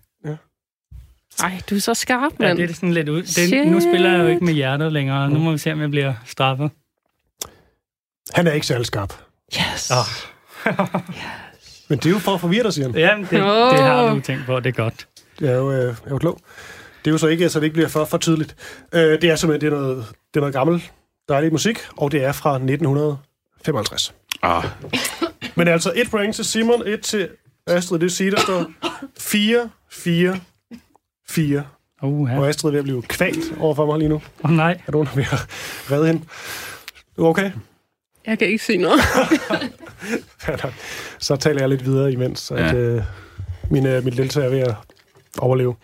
[1.43, 2.57] Ej, du er så skarp, Ja, mand.
[2.57, 3.23] det er sådan lidt ud.
[3.23, 5.29] Det, nu spiller jeg jo ikke med hjertet længere.
[5.29, 6.71] Nu må vi se, om jeg bliver straffet.
[8.33, 9.13] Han er ikke særlig skarp.
[9.73, 9.91] Yes.
[9.91, 10.75] Åh.
[11.89, 12.95] Men det er jo for at forvirre dig, Sian.
[12.95, 13.71] Jamen, det, Åh.
[13.71, 15.07] det har du tænkt på, det er godt.
[15.41, 16.39] Jeg er jo, øh, jeg er jo klog.
[17.05, 18.55] Det er jo så ikke, så det ikke bliver for, for tydeligt.
[18.93, 19.97] Øh, det er simpelthen det er noget,
[20.33, 20.83] det er noget gammel,
[21.29, 24.13] dejlig musik, og det er fra 1955.
[24.41, 24.63] Ah,
[25.59, 27.29] Men altså et point til Simon, et til
[27.67, 27.99] Astrid.
[27.99, 28.65] Det vil sige, der står
[29.19, 30.39] 4, 4,
[31.29, 31.63] 4.
[32.03, 32.39] Uh, ja.
[32.39, 34.21] Og Astrid er ved at blive kvalt over for mig lige nu.
[34.43, 34.81] oh, nej.
[34.87, 35.47] Er er ved at
[35.91, 36.21] redde hende?
[37.17, 37.51] Du okay?
[38.27, 38.99] Jeg kan ikke sige noget.
[41.19, 42.73] Så taler jeg lidt videre imens, at Ja.
[42.73, 43.03] øh,
[43.69, 44.75] mine, mine deltagere er ved at
[45.37, 45.75] overleve.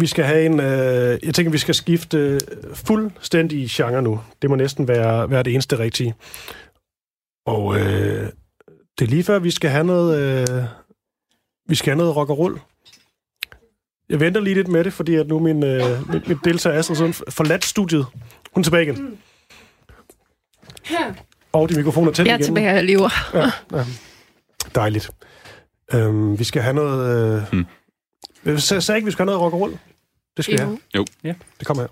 [0.00, 0.60] Vi skal have en...
[0.60, 2.40] Øh, jeg tænker, vi skal skifte øh,
[2.74, 4.20] fuldstændig genre nu.
[4.42, 6.14] Det må næsten være, være det eneste rigtige.
[7.46, 8.28] Og øh,
[8.98, 10.18] det er lige før, vi skal have noget...
[10.50, 10.64] Øh,
[11.68, 12.60] vi skal have noget rock og roll.
[14.08, 16.96] Jeg venter lige lidt med det, fordi at nu min, øh, min, min deltager Astrid
[16.96, 18.06] sådan forladt studiet.
[18.54, 19.18] Hun er tilbage igen.
[21.52, 22.44] Og de mikrofoner er tændt Jeg er igen.
[22.44, 23.10] tilbage, jeg lever.
[23.34, 23.84] Ja, ja.
[24.74, 25.10] Dejligt.
[25.94, 27.36] Øhm, vi skal have noget...
[27.36, 27.48] Øh...
[27.52, 27.66] Hmm.
[28.44, 29.78] Jeg sagde sagde ikke, vi skal have noget rock og roll.
[30.36, 30.66] Det skal vi Jo.
[30.68, 30.78] have.
[30.96, 31.04] Jo.
[31.24, 31.34] Ja.
[31.58, 31.88] Det kommer her.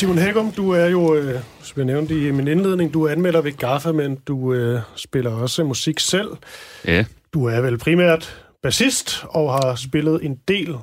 [0.00, 3.40] Simon Hækkum, du er jo, øh, som jeg nævnte i min indledning, du er anmelder
[3.40, 6.28] ved Gaffa, men du øh, spiller også musik selv.
[6.84, 7.04] Ja.
[7.34, 10.74] Du er vel primært bassist og har spillet en del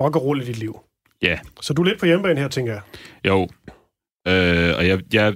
[0.00, 0.80] rock og roll i dit liv.
[1.22, 1.38] Ja.
[1.60, 2.82] Så du er lidt på hjemmebane her, tænker jeg.
[3.24, 3.48] Jo.
[4.28, 5.34] Øh, og jeg, jeg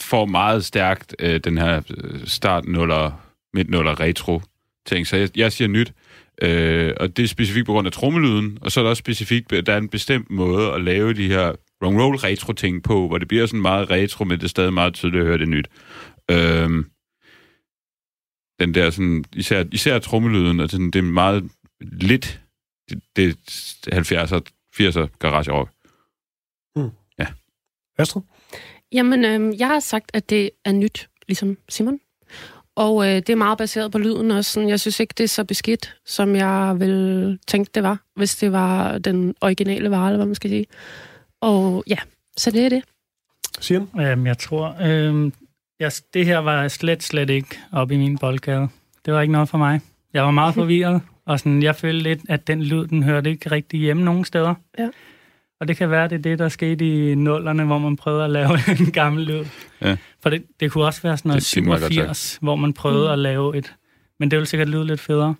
[0.00, 3.10] får meget stærkt øh, den her øh, start nuller,
[3.54, 4.40] midt nuller retro
[4.86, 5.06] ting.
[5.06, 5.92] Så jeg, jeg siger nyt.
[6.42, 9.50] Øh, og det er specifikt på grund af trommelyden, og så er der også specifikt,
[9.50, 11.52] der er en bestemt måde at lave de her
[11.84, 14.72] rock roll retro ting på, hvor det bliver sådan meget retro, men det er stadig
[14.72, 15.68] meget tydeligt at høre det nyt.
[16.30, 16.84] Øh,
[18.60, 21.50] den der sådan, især, især trommelyden, og sådan, det er meget
[21.80, 22.40] lidt,
[22.90, 23.36] det, det
[23.86, 24.40] er 70'er,
[24.80, 25.70] 80'er garage rock.
[27.98, 28.22] Astrid?
[28.92, 32.00] Jamen, øh, jeg har sagt, at det er nyt, ligesom Simon.
[32.74, 34.50] Og øh, det er meget baseret på lyden også.
[34.50, 38.36] Sådan, jeg synes ikke, det er så beskidt, som jeg ville tænke, det var, hvis
[38.36, 40.66] det var den originale vare, eller hvad man skal sige.
[41.40, 41.96] Og ja,
[42.36, 42.82] så det er det.
[43.60, 43.88] Sian?
[44.00, 45.32] Øhm, jeg tror, øhm,
[45.80, 48.68] jeg, det her var slet, slet ikke op i min boldgade.
[49.06, 49.80] Det var ikke noget for mig.
[50.12, 53.50] Jeg var meget forvirret, og sådan, jeg følte lidt, at den lyd, den hørte ikke
[53.50, 54.54] rigtig hjemme nogen steder.
[54.78, 54.88] Ja.
[55.60, 58.30] Og det kan være, det er det, der skete i nullerne, hvor man prøvede at
[58.30, 59.44] lave en gammel lyd.
[59.80, 59.96] Ja.
[60.22, 62.72] For det, det kunne også være sådan noget Det er meget godt 87, hvor man
[62.72, 63.12] prøvede Mm.
[63.12, 63.74] at lave et...
[64.18, 65.34] Men det ville sikkert lyde lidt federe.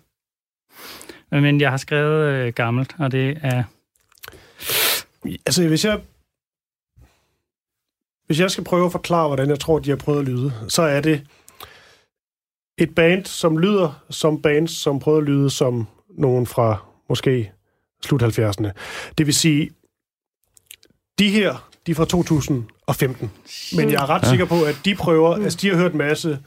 [1.31, 3.63] Men jeg har skrevet øh, gammelt, og det er...
[5.45, 6.01] Altså, hvis jeg...
[8.25, 10.81] Hvis jeg skal prøve at forklare, hvordan jeg tror, de har prøvet at lyde, så
[10.81, 11.27] er det
[12.77, 16.77] et band, som lyder som bands, som prøver at lyde som nogen fra
[17.09, 17.51] måske
[18.03, 18.71] slut 70'erne.
[19.17, 19.69] Det vil sige,
[21.19, 23.31] de her, de er fra 2015.
[23.75, 24.29] Men jeg er ret Ja.
[24.29, 26.39] sikker på, at de prøver, altså de har hørt en masse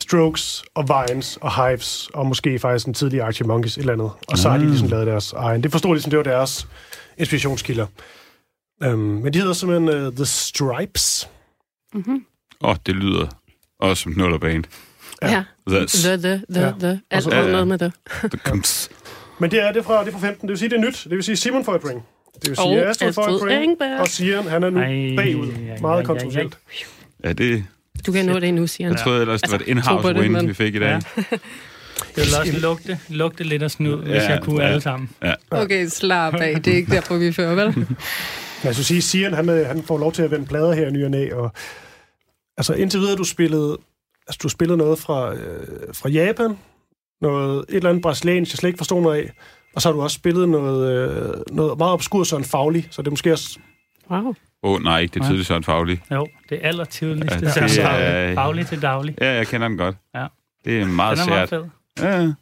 [0.00, 4.10] Strokes og Vines og Hives, og måske faktisk en tidlig Archie Monkeys et eller andet.
[4.28, 5.62] Og så har de ligesom lavet deres egen.
[5.62, 6.68] Det forstår ligesom, det var deres
[7.18, 7.86] inspirationskilder.
[8.86, 11.28] Um, men de hedder simpelthen uh, The Stripes.
[11.94, 12.24] Mm-hmm.
[12.60, 13.26] Åh, oh, det lyder
[13.80, 14.64] også som nullerband.
[15.22, 15.30] Ja.
[15.30, 15.44] ja.
[15.68, 16.16] The, the,
[16.50, 16.72] the, Ja.
[16.80, 17.00] the.
[17.10, 17.92] Alt ja, noget med det.
[18.32, 18.90] the comes.
[19.38, 20.48] Men det er det fra, det er fra 15.
[20.48, 21.04] Det vil sige, det er nyt.
[21.04, 22.02] Det vil sige, Simon får et ring.
[22.34, 23.82] Det vil sige, Og Astrid får et ring.
[24.00, 25.52] Og Sian, han er nu Ej, bagud.
[25.80, 26.58] Meget ej, kontroversielt.
[27.24, 27.64] Ja, det...
[28.06, 30.34] Du kan nå det endnu, siger Jeg troede ellers, det var et Altså, in-house det,
[30.36, 31.00] win, vi fik i dag.
[31.16, 31.22] Ja.
[31.98, 34.68] Det ville også lugte, lugte lidt af snud, hvis Ja, jeg kunne ja.
[34.68, 35.10] alle sammen.
[35.50, 36.62] Okay, slap af.
[36.62, 37.86] Det er ikke derfor, vi fører, vel?
[38.64, 40.90] Jeg skulle sige, Sian, han, øh, han får lov til at vende plader her i
[40.90, 41.52] ny og næ, og
[42.56, 43.78] altså indtil videre, du spillede,
[44.28, 46.58] altså du spillede noget fra, øh, fra Japan,
[47.20, 49.32] noget, et eller andet brasiliansk, jeg slet ikke forstod noget af,
[49.74, 53.06] og så har du også spillet noget, øh, noget meget obskurt sådan faglig, så det
[53.06, 53.58] er måske også...
[54.10, 54.18] Wow.
[54.18, 56.02] Åh, oh, nej, det er tydeligt sådan faglig.
[56.12, 57.38] Jo, det er aller tidligste.
[57.42, 58.34] Ja, Ja, det det er- er...
[58.34, 59.14] Faglig til daglig.
[59.20, 59.96] Ja, jeg kender den godt.
[60.14, 60.26] Ja.
[60.64, 61.62] Det er meget Den er meget sært.
[62.00, 62.32] Ja.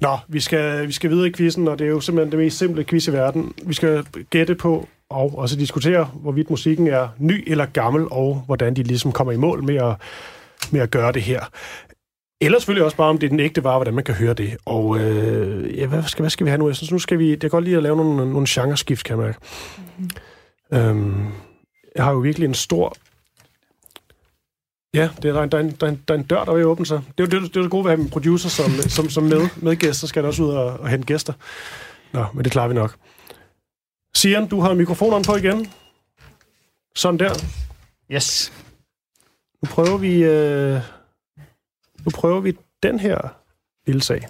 [0.00, 2.58] Nå, vi skal, vi skal videre i quizzen, og det er jo simpelthen det mest
[2.58, 3.54] simple quiz i verden.
[3.66, 8.76] Vi skal gætte på og også diskutere, hvorvidt musikken er ny eller gammel, og hvordan
[8.76, 9.96] de ligesom kommer i mål med at,
[10.72, 11.40] med at gøre det her.
[12.40, 14.56] Eller selvfølgelig også bare, om det er den ægte vare, hvordan man kan høre det.
[14.64, 16.68] Og øh, ja, hvad, skal, hvad skal vi have nu?
[16.68, 17.30] Jeg synes, nu skal vi...
[17.30, 19.38] Det er godt lige at lave nogle, nogle genreskift, kan jeg mærke.
[19.98, 20.78] Mm-hmm.
[20.78, 21.26] Øhm,
[21.96, 22.96] jeg har jo virkelig en stor...
[24.94, 26.24] Ja, det er, der, er en, der, er en, der, er en, der er en
[26.24, 27.02] dør, der vil åbne sig.
[27.18, 29.10] Det er jo det, det, er det gode ved at have en producer som, som,
[29.10, 31.32] som med, medgæst, så skal der også ud og, og hente gæster.
[32.12, 32.96] Nå, men det klarer vi nok.
[34.14, 35.72] Sian, du har mikrofonerne på igen.
[36.96, 37.34] Sådan der.
[38.10, 38.52] Yes.
[39.62, 40.80] Nu prøver vi, øh,
[42.04, 43.18] nu prøver vi den her
[43.86, 44.28] lille sag.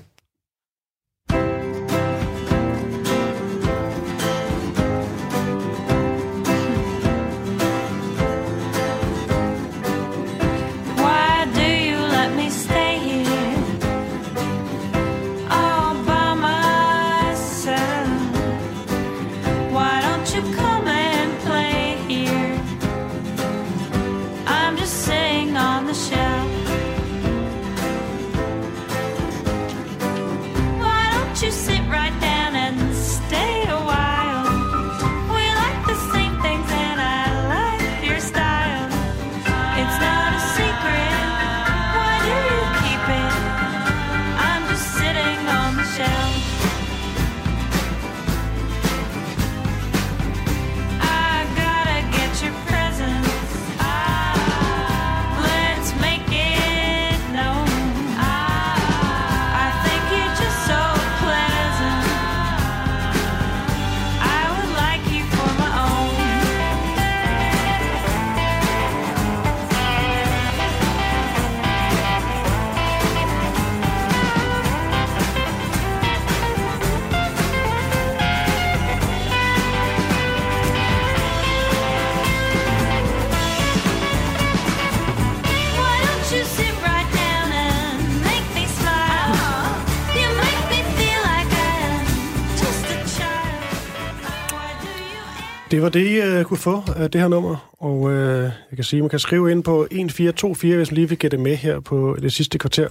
[95.94, 97.72] Det I uh, kunne få af det her nummer.
[97.80, 101.18] Og uh, jeg kan sige, man kan skrive ind på 1424, hvis man lige vil
[101.18, 102.82] gætte med her på det sidste kvarter.
[102.82, 102.90] Jeg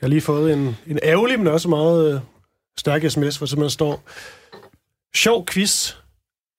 [0.00, 2.20] har lige fået en, en ærgerlig, men også meget uh,
[2.78, 4.02] stærk sms, hvor simpelthen står,
[5.16, 5.94] Sjov quiz.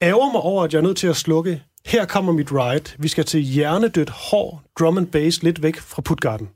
[0.02, 1.64] Ærger mig over, at jeg er nødt til at slukke.
[1.86, 2.84] Her kommer mit ride.
[3.00, 6.50] Vi skal til hjernedødt hård drum and bass lidt væk fra Putgarden.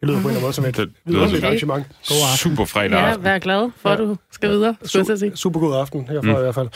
[0.00, 1.46] Det lyder på en eller anden måde som et Det vidunderligt Okay.
[1.46, 1.86] arrangement.
[2.36, 3.24] Super fredag Ja, aften.
[3.24, 4.76] vær glad for, at du skal videre.
[4.80, 5.36] At sige.
[5.36, 6.38] Super god aften herfra mm.
[6.38, 6.68] i hvert fald.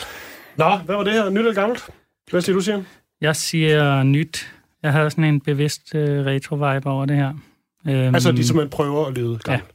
[0.57, 1.29] Nå, hvad var det her?
[1.29, 1.89] Nyt eller gammelt?
[2.31, 2.83] Hvad siger du, siger?
[3.21, 4.51] Jeg siger nyt.
[4.83, 7.29] Jeg havde sådan en bevidst øh, retro-vibe over det her.
[7.87, 9.71] Øhm, Altså, de simpelthen prøver at lyde gammelt.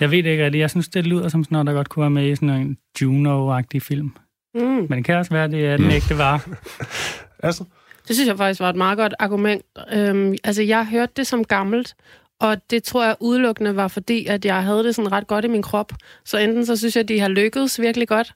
[0.00, 0.60] Jeg ved det ikke rigtigt.
[0.60, 2.76] Jeg synes, det lyder som sådan noget, der godt kunne være med i sådan en
[3.02, 4.12] Juno-agtig film.
[4.54, 4.60] Mm.
[4.60, 5.92] Men det kan også være, det er den Mm.
[5.92, 6.40] ægte vare.
[7.42, 7.64] Altså,
[8.08, 9.62] Det synes jeg faktisk var et meget godt argument.
[9.92, 11.94] Øhm, altså, jeg hørte det som gammelt,
[12.40, 15.48] og det tror jeg udelukkende var fordi, at jeg havde det sådan ret godt i
[15.48, 15.92] min krop.
[16.24, 18.34] Så enten så synes jeg, at de har lykkedes virkelig godt,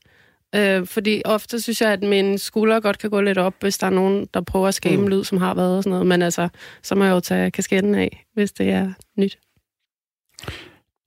[0.55, 3.86] øh, fordi ofte synes jeg, at min skulder godt kan gå lidt op, hvis der
[3.86, 5.09] er nogen, der prøver at skabe Mm.
[5.09, 6.07] lyd, som har været og sådan noget.
[6.07, 6.48] Men altså,
[6.82, 9.38] så må jeg jo tage kasketten af, hvis det er nyt.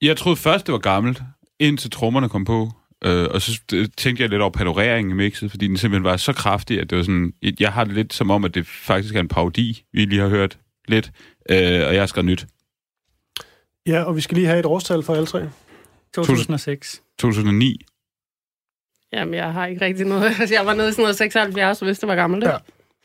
[0.02, 1.22] Jeg troede først, det var gammelt,
[1.60, 2.72] indtil trommerne kom på.
[3.04, 3.60] Øh, og så
[3.98, 6.98] tænkte jeg lidt over panoreringen i mixet, fordi den simpelthen var så kraftig, at det
[6.98, 7.34] var sådan...
[7.60, 10.28] Jeg har det lidt som om, at det faktisk er en parodi, vi lige har
[10.30, 11.12] hørt lidt.
[11.50, 12.46] Øh, og jeg har skrevet nyt.
[13.88, 15.50] ja, og vi skal lige have et årstal for alle tre.
[16.16, 17.02] 2006.
[17.20, 17.82] 2009.
[19.14, 20.24] Jamen, jeg har ikke rigtig noget.
[20.40, 22.44] Altså, jeg var nede i sådan noget 76, hvis det var gammelt.
[22.44, 22.52] Ja.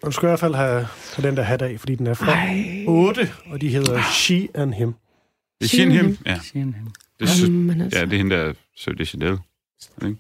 [0.03, 0.86] Og du skal i hvert fald have,
[1.16, 2.84] have den der hat af, fordi den er fra Ej.
[2.88, 4.92] 8, og de hedder She and Him.
[5.61, 6.18] Det er Shin Him.
[6.26, 6.74] Ja, Siger han.
[7.20, 7.98] det, sy- Jamen, altså.
[7.98, 9.38] ja, det er hende, der Søge de Chanel.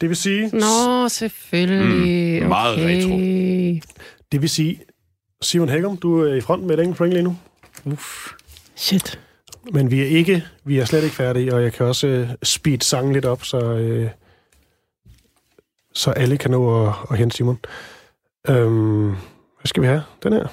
[0.00, 2.42] Det vil sige, Nå, selvfølgelig.
[2.42, 3.02] Mm, meget okay.
[3.04, 3.18] retro.
[4.32, 4.80] det vil sige,
[5.42, 7.36] Simon Hækkum, du er i front med et enkelt point lige nu.
[7.84, 8.32] Uff.
[8.76, 9.20] Shit.
[9.72, 12.80] Men vi er ikke, vi er slet ikke færdige, og jeg kan også uh, speed
[12.80, 14.08] sangen lidt op, så, uh,
[15.92, 17.58] så alle kan nå at, at hente Simon.
[18.48, 20.02] Øhm, hvad skal vi have?
[20.22, 20.46] Den her.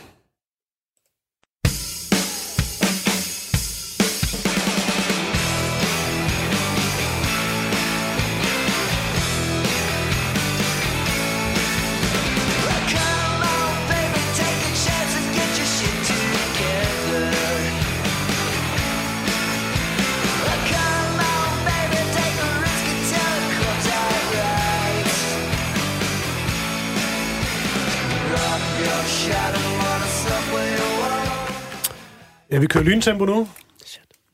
[32.59, 33.47] Ja, vi kører lyntempo nu.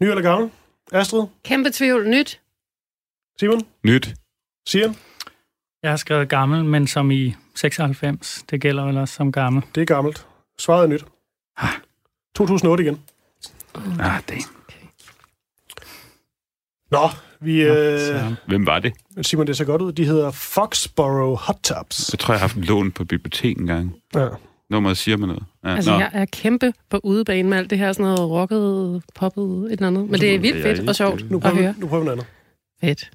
[0.02, 0.50] Ny eller gammel?
[0.92, 1.24] Astrid?
[1.44, 2.10] Kæmpe tvivl.
[2.10, 2.42] Nyt.
[3.40, 3.62] Simon?
[3.84, 4.14] Nyt.
[4.68, 4.96] Sian?
[5.84, 8.44] Jeg har skrevet gammel, men som i 96.
[8.50, 9.64] Det gælder vel også som gammel.
[9.76, 10.28] Det er gammelt.
[10.60, 11.06] Svaret er nyt.
[12.36, 13.02] 2008 igen.
[14.00, 14.38] Ah, det.
[16.92, 17.10] Nå,
[17.40, 17.62] vi...
[17.62, 18.94] Øh, Så, Hvem var det?
[19.22, 19.92] Simon, det ser godt ud.
[19.94, 22.10] De hedder Foxborough Hot Tops.
[22.14, 23.96] Jeg tror, jeg har haft en lån på biblioteket en gang.
[24.16, 24.28] Ja.
[24.70, 25.44] Nummeret siger mig noget.
[25.64, 25.98] Ja, Altså, nå.
[25.98, 29.88] jeg er kæmpe på udebane med alt det her sådan noget rocket, poppet, et eller
[29.88, 30.10] andet.
[30.10, 31.74] Men det er vildt fedt og sjovt Nu at prøver, høre.
[31.76, 32.28] vi, nu prøver vi noget andet.
[32.82, 33.12] Fedt.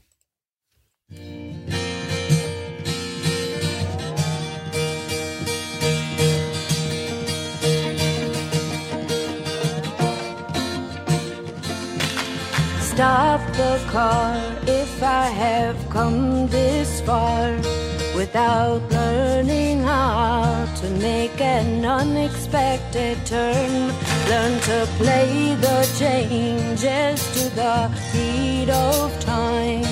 [12.80, 14.36] Stop the car
[14.66, 17.48] if I have come this far
[18.20, 23.72] without learning how to make an unexpected turn.
[24.28, 27.76] Learn to play the changes to the
[28.12, 29.84] beat of time.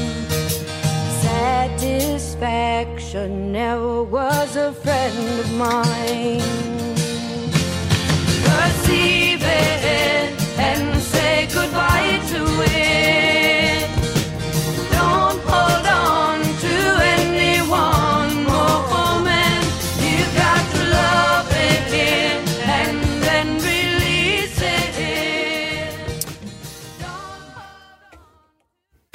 [1.24, 6.42] Satisfaction never was a friend of mine.
[8.44, 9.27] Perceive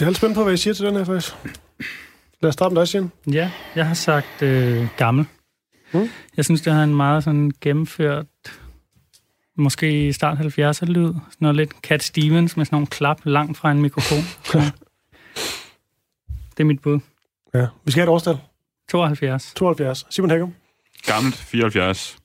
[0.06, 1.36] er lidt spændt på, hvad I siger til den her, faktisk.
[2.42, 3.12] Lad os starte med dig, Sian.
[3.28, 5.26] ja, jeg har sagt øh, gammel.
[5.94, 6.10] Mm.
[6.38, 8.26] Jeg synes, det har en meget sådan gennemført,
[9.58, 11.06] måske i start 70'er lyd.
[11.06, 14.24] Sådan noget lidt Cat Stevens med sådan nogle klap langt fra en mikrofon.
[16.58, 17.00] Det er mit bud.
[17.54, 17.68] Ja.
[17.86, 18.38] Vi skal have et årstal.
[18.90, 19.54] 72.
[19.56, 20.06] 72.
[20.10, 20.54] Simon Hækkum.
[21.06, 22.18] Gammelt 74.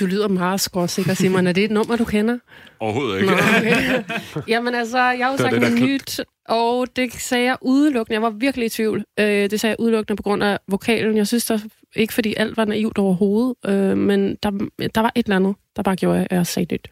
[0.00, 1.46] Du lyder meget skråsikker, Simon.
[1.46, 2.38] Er det et nummer, du kender?
[2.80, 3.30] Overhovedet ikke.
[3.30, 4.02] Nå, okay.
[4.52, 8.14] Jamen altså, jeg har jo sagt det, der- nyt, og det sagde jeg udelukkende.
[8.14, 9.04] Jeg var virkelig i tvivl.
[9.20, 11.16] Øh, det sagde jeg udelukkende på grund af vokalen.
[11.16, 11.58] Jeg synes der
[11.96, 14.50] ikke, fordi alt var naivt overhovedet, øh, men der,
[14.94, 16.88] der var et eller andet, der bare gjorde, at jeg sagde nyt.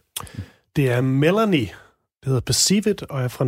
[0.76, 1.60] Det er Melanie.
[2.20, 3.44] Det hedder Perceive It, og er fra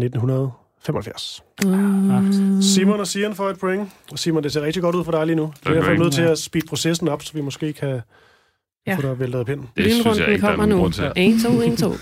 [0.87, 1.43] 75.
[1.67, 2.63] Uh.
[2.63, 3.89] Simon og Sian får et point.
[4.13, 5.43] Og Simon, det ser rigtig godt ud for dig lige nu.
[5.43, 5.97] Det er Tak, derfor Ray.
[5.99, 8.01] nødt til at speed processen op, så vi måske kan
[8.87, 8.93] Ja.
[8.93, 8.97] ja.
[8.97, 9.67] få dig væltet af pinden.
[9.77, 10.81] Det synes jeg Lynrunden ikke, der er kommer nogen nu.
[10.83, 11.13] grund til.
[11.17, 11.93] 1, 2, 1, 2.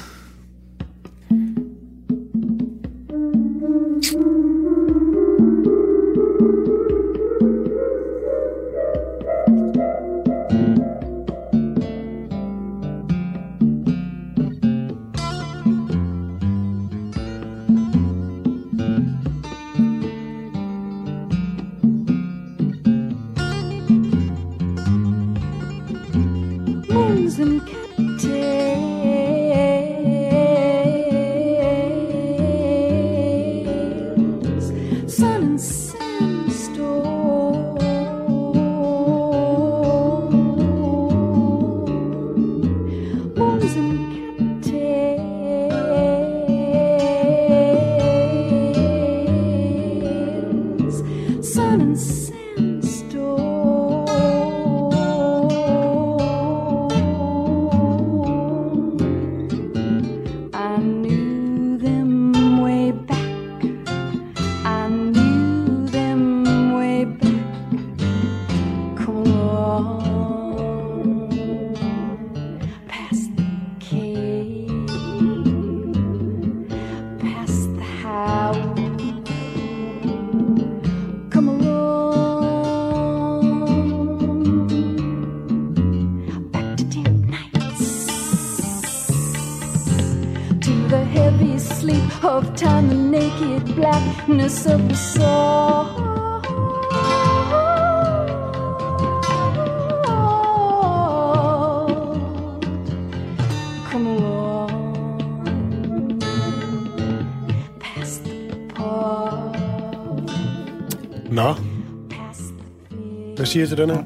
[113.54, 114.02] siger til den her?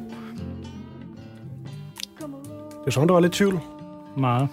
[2.80, 3.60] Det er sådan, der var lidt tvivl.
[4.16, 4.48] Meget.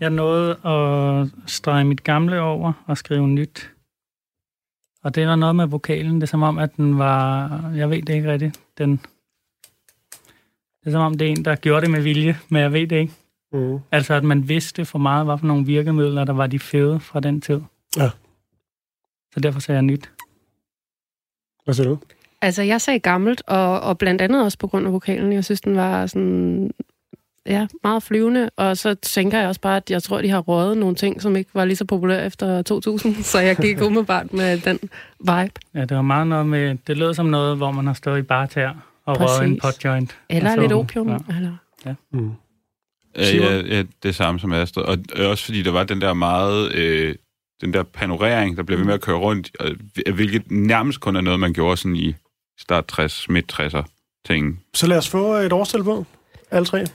[0.00, 3.70] Jeg nåede at strege mit gamle over og skrive nyt.
[5.02, 6.14] Og det var noget med vokalen.
[6.14, 7.48] Det er som om, at den var...
[7.74, 8.60] Jeg ved det ikke rigtigt.
[8.78, 8.90] Den...
[10.80, 12.86] Det er som om, det er en, der gjorde det med vilje, men jeg ved
[12.86, 13.12] det ikke.
[13.52, 13.78] Mm.
[13.90, 17.20] Altså, at man vidste for meget, hvad for nogle virkemidler, der var de fede fra
[17.20, 17.60] den tid.
[17.96, 18.10] Ja.
[19.34, 20.12] Så derfor sagde jeg nyt.
[21.64, 21.98] Hvad siger du?
[22.42, 25.32] Altså, jeg sagde gammelt, og, og blandt andet også på grund af vokalen.
[25.32, 26.70] Jeg synes, den var sådan...
[27.46, 30.78] Ja, meget flyvende, og så tænker jeg også bare, at jeg tror, de har røget
[30.78, 34.58] nogle ting, som ikke var lige så populære efter 2000, så jeg gik umiddelbart med
[34.58, 34.78] den
[35.20, 35.52] vibe.
[35.74, 36.76] Ja, det var meget noget med...
[36.86, 38.70] Det lød som noget, hvor man har stået i barter
[39.06, 39.38] og Præcis.
[39.38, 40.18] røget en potjoint.
[40.30, 41.08] Eller Og så- lidt opium.
[41.08, 41.16] Ja.
[41.28, 41.36] Ja.
[41.36, 41.52] Eller...
[42.12, 42.30] Mm.
[43.16, 43.46] Ja, Simon?
[43.48, 44.82] ja, ja, det samme som Astrid.
[44.84, 46.74] Og øh, også fordi der var den der meget...
[46.74, 47.14] Øh,
[47.60, 49.50] den der panorering, der blev ved med at køre rundt,
[50.14, 52.14] hvilket nærmest kun er noget, man gjorde sådan i
[52.58, 53.82] start 60, midt 60'er
[54.26, 54.60] ting.
[54.74, 56.04] Så lad os få et årstal på.
[56.50, 56.78] Alle tre.
[56.78, 56.86] Jeg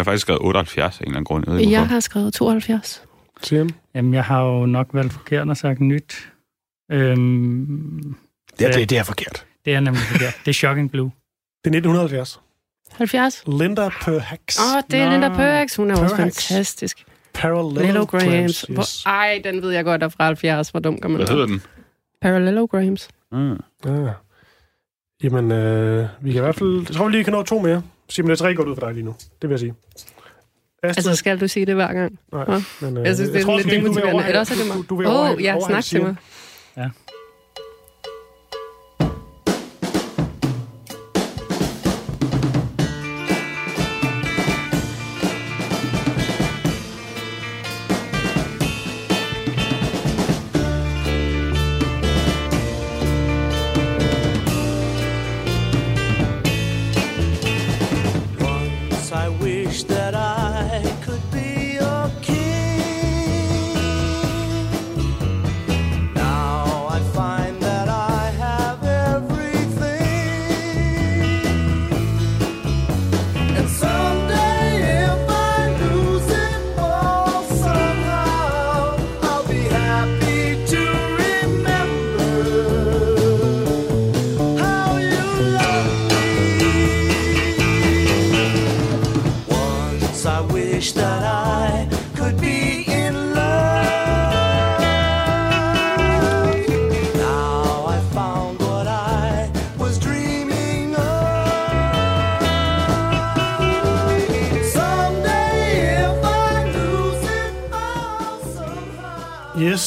[0.00, 1.44] har faktisk skrevet 78 af en eller anden grund.
[1.46, 3.02] Jeg ved ikke, Jeg har skrevet 72.
[3.42, 3.70] Sian.
[3.94, 6.28] Jamen, jeg har jo nok valgt forkert og sagt nyt.
[6.92, 8.14] Øhm,
[8.60, 9.46] Ja, det, det er forkert.
[9.64, 10.34] det er nemlig forkert.
[10.44, 11.10] Det er Shocking Blue.
[11.64, 12.40] Det er 1970.
[12.92, 13.44] 70?
[13.46, 14.58] Linda Perhax.
[14.58, 15.12] Åh, oh, det er Nå.
[15.12, 15.76] Linda Perhax.
[15.76, 16.48] Hun er også Perhax.
[16.48, 17.04] fantastisk.
[17.34, 18.66] Parallelograms.
[18.70, 19.02] Yes.
[19.06, 20.68] Ej, den ved jeg godt er fra 70.
[20.68, 21.62] Hvor dum kan man Hvad hedder den?
[22.22, 23.08] Parallelograms.
[23.32, 23.56] Mm.
[23.84, 24.10] Ja.
[25.22, 26.84] Jamen, øh, vi kan i hvert fald...
[26.88, 27.82] Jeg tror, vi lige kan nå to mere.
[28.08, 29.14] Simon, det er tre godt ud for dig lige nu.
[29.42, 29.74] Det vil jeg sige.
[30.82, 32.18] Astrid, Altså, skal du sige det hver gang?
[32.32, 32.60] nej, Nå.
[32.80, 34.22] men, øh, Jeg synes, det er tror, lidt demotiverende.
[34.24, 35.06] er det mig.
[35.06, 36.16] Åh, ja, snak til mig.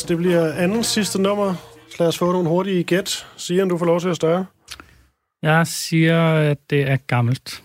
[0.08, 1.54] Det bliver anden sidste nummer.
[1.90, 3.28] Så lad os få nogle hurtige gæt.
[3.38, 4.46] Sian, du får lov til at større.
[5.42, 7.64] Jeg siger, at det er gammelt.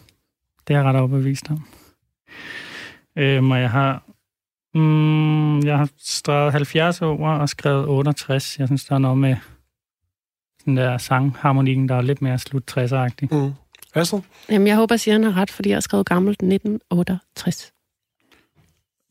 [0.68, 1.64] Det er jeg ret overbevist om.
[3.18, 4.02] Øhm, og jeg har,
[4.74, 8.58] mm, jeg har streget 70 over og skrevet 68.
[8.58, 9.36] Jeg synes, der er noget med
[10.64, 13.28] den der sangharmonien, der er lidt mere slut 60'er-agtig.
[13.30, 13.52] Mm.
[13.94, 14.20] Astrid?
[14.50, 17.71] Jamen, jeg håber, at Sian har ret, fordi jeg har skrevet gammelt 1968.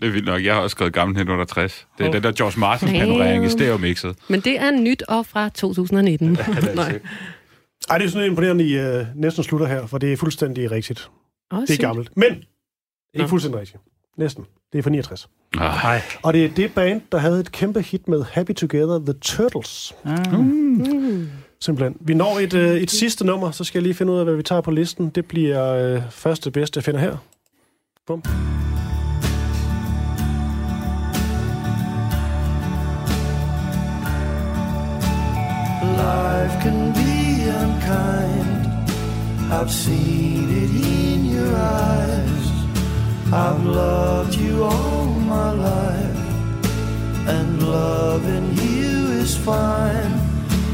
[0.02, 0.43] Det er vildt nok.
[0.45, 1.88] Jeg har også skrevet gammel 1968.
[1.97, 2.14] Det er Hov.
[2.14, 4.16] den der George Martin-panorering i stereo-mixet.
[4.28, 6.38] Men det er nyt og fra 2019.
[6.76, 6.99] Nej.
[7.89, 11.10] Ej, det er sådan imponerende, I uh, næsten slutter her, for det er fuldstændig rigtigt.
[11.52, 11.82] Åh, det er sygt.
[11.82, 12.18] gammelt.
[12.18, 12.43] Men, ikke
[13.18, 13.28] Nå.
[13.28, 13.82] fuldstændig rigtigt.
[14.18, 14.45] Næsten.
[14.72, 15.30] Det er fra 69.
[15.56, 16.02] Nej.
[16.24, 19.93] Og det er det band, der havde et kæmpe hit med Happy Together, The Turtles.
[20.06, 20.39] Ah.
[20.39, 21.30] Mm.
[21.62, 21.97] Simpelthen.
[21.99, 24.36] Vi når et, øh, et sidste nummer, så skal jeg lige finde ud af, hvad
[24.36, 25.10] vi tager på listen.
[25.10, 27.18] Det bliver øh, første bedste, jeg finder her.
[28.08, 28.24] Bum.
[36.52, 38.68] Life can be unkind.
[39.54, 42.47] I've seen it in your eyes.
[43.32, 46.22] I've loved you all my life,
[47.28, 50.14] and loving you is fine.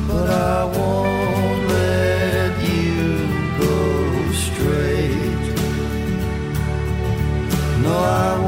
[0.07, 3.27] But I won't let you
[3.59, 5.45] go straight.
[7.83, 8.46] No, I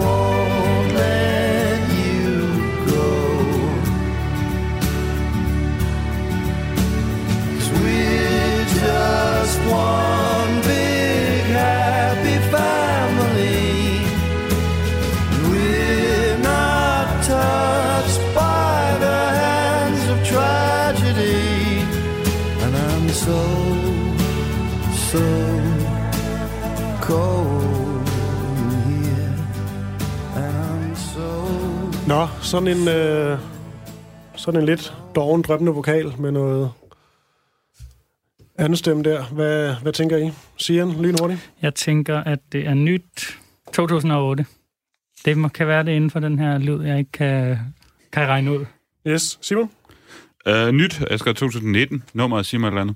[32.20, 33.40] Nå, sådan en, øh,
[34.36, 36.72] sådan en lidt doven, drømmende vokal med noget
[38.58, 39.26] anden stemme der.
[39.26, 40.32] Hvad, hvad tænker I?
[40.58, 41.52] Sian, lynhurtigt.
[41.62, 43.38] Jeg tænker, at det er nyt
[43.74, 44.46] 2008.
[45.26, 47.58] Det må, kan være det inden for den her lyd, jeg ikke kan,
[48.12, 48.66] kan regne ud.
[49.08, 49.70] Yes, Simon?
[50.50, 52.04] Uh, nyt, jeg skrev 2019.
[52.14, 52.96] Nummeret siger mig et eller andet.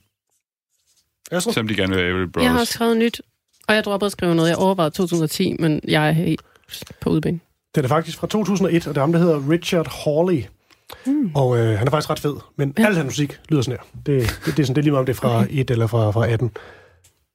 [1.32, 1.53] Astrid?
[1.53, 2.43] Selvom de gerne vil have Avery Brothers.
[2.43, 3.21] Jeg har også skrevet nyt,
[3.67, 4.49] og jeg droppede at skrive noget.
[4.49, 6.41] Jeg overvejede 2010, men jeg er helt
[7.01, 7.41] på udben.
[7.76, 10.43] Det er faktisk fra 2001, og det er ham, der hedder Richard Hawley.
[11.05, 11.32] Mm.
[11.36, 12.86] Og øh, han er faktisk ret fed, men ja.
[12.86, 13.99] al hans musik lyder sådan her.
[14.05, 14.05] Det,
[14.45, 15.47] det, det, er sådan, det er lige meget, om det er fra okay.
[15.51, 16.51] 1 eller fra, fra 18.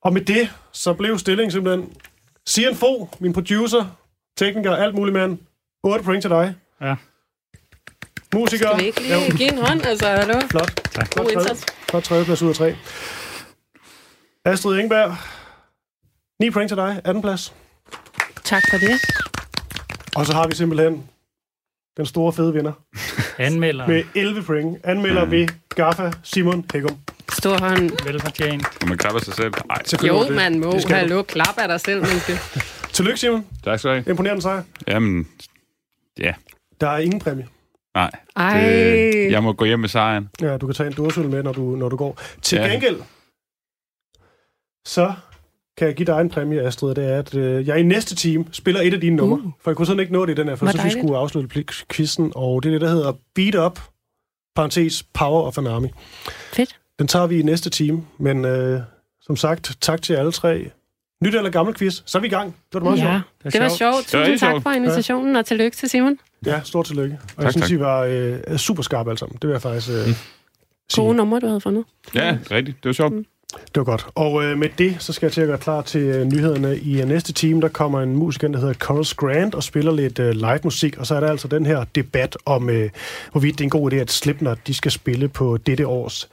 [0.02, 1.92] Og med det, så blev stillingen simpelthen
[2.46, 3.96] Sian Fo, min producer,
[4.36, 5.38] tekniker, alt muligt mand.
[5.82, 6.54] 8 point til dig.
[6.80, 6.94] Ja.
[8.34, 8.68] Musiker.
[8.68, 9.86] Skal vi ikke lige give en hånd?
[9.86, 10.40] Altså, hallo?
[10.50, 10.90] Flot.
[10.92, 11.14] Tak.
[11.14, 11.66] God indsats.
[11.90, 12.76] Flot tredjeplads ud af tre.
[14.44, 15.16] Astrid Ingeberg.
[16.40, 17.00] 9 point til dig.
[17.04, 17.54] 18 plads.
[18.44, 19.00] Tak for det.
[20.18, 21.08] Og så har vi simpelthen
[21.96, 22.72] den store fede vinder.
[23.46, 23.86] Anmelder.
[23.86, 24.78] Med 11 point.
[24.84, 25.30] Anmelder mm.
[25.30, 26.96] ved Gaffa Simon Hækkum.
[27.32, 28.04] Stor hånd.
[28.04, 28.66] Velfortjent.
[28.82, 29.54] Og man klapper sig selv.
[29.70, 30.72] Ej, Jo, man må.
[30.72, 30.98] Det skal du.
[30.98, 32.32] Hallo, klap af dig selv, menneske.
[32.94, 33.46] Tillykke, Simon.
[33.64, 34.04] Tak skal du have.
[34.10, 34.62] Imponerende sejr.
[34.88, 35.28] Jamen,
[36.18, 36.34] ja.
[36.80, 37.48] Der er ingen præmie.
[37.94, 38.10] Nej.
[38.36, 38.60] Ej.
[38.60, 40.28] Det, jeg må gå hjem med sejren.
[40.40, 42.20] Ja, du kan tage en dursøl med, når du, når du går.
[42.42, 42.66] Til Ja.
[42.68, 43.00] gengæld,
[44.84, 45.12] så
[45.78, 46.94] kan jeg give dig en præmie, Astrid.
[46.94, 49.38] Det er, at øh, jeg i næste time spiller et af dine numre.
[49.44, 49.50] Uh.
[49.60, 51.16] For jeg kunne sådan ikke nå det i den her, for Hvor så vi skulle
[51.18, 52.32] afslutte quizzen.
[52.34, 53.80] Og det er det, der hedder Beat Up,
[54.56, 55.88] parentes Power of an Army.
[56.52, 56.76] Fedt.
[56.98, 58.80] Den tager vi i næste time, men øh,
[59.20, 60.70] som sagt, tak til alle tre.
[61.24, 62.46] Nyt eller gammel quiz, så er vi i gang.
[62.72, 63.02] Det var meget Ja,
[63.42, 63.52] sjovt.
[63.52, 64.12] det var sjovt.
[64.12, 64.62] Det var Tusind tak sjovt.
[64.62, 66.18] for invitationen, og tillykke til Simon.
[66.46, 67.18] Ja, stort tillykke.
[67.36, 67.76] Og jeg Tak, synes, tak.
[67.76, 68.00] I var
[68.50, 69.38] øh, super skarpe alle sammen.
[69.42, 70.14] Det vil jeg faktisk øh, Gode
[70.90, 71.14] sige.
[71.14, 71.84] numre, du havde fundet.
[72.14, 72.76] Ja, rigtigt.
[72.82, 73.14] Det var sjovt.
[73.52, 74.06] Det var godt.
[74.14, 76.78] Og øh, med det, så skal jeg til at gøre klar til øh, nyhederne.
[76.78, 80.18] I øh, næste time, der kommer en musiker, der hedder Carlos Grant, og spiller lidt
[80.18, 80.98] øh, live musik.
[80.98, 82.90] Og så er der altså den her debat om, øh,
[83.32, 86.28] hvorvidt det er en god idé, at Slipknot de skal spille på dette års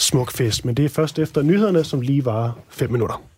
[0.00, 0.64] Smukfest.
[0.64, 3.29] Men det er først efter nyhederne, som lige var 5 minutter.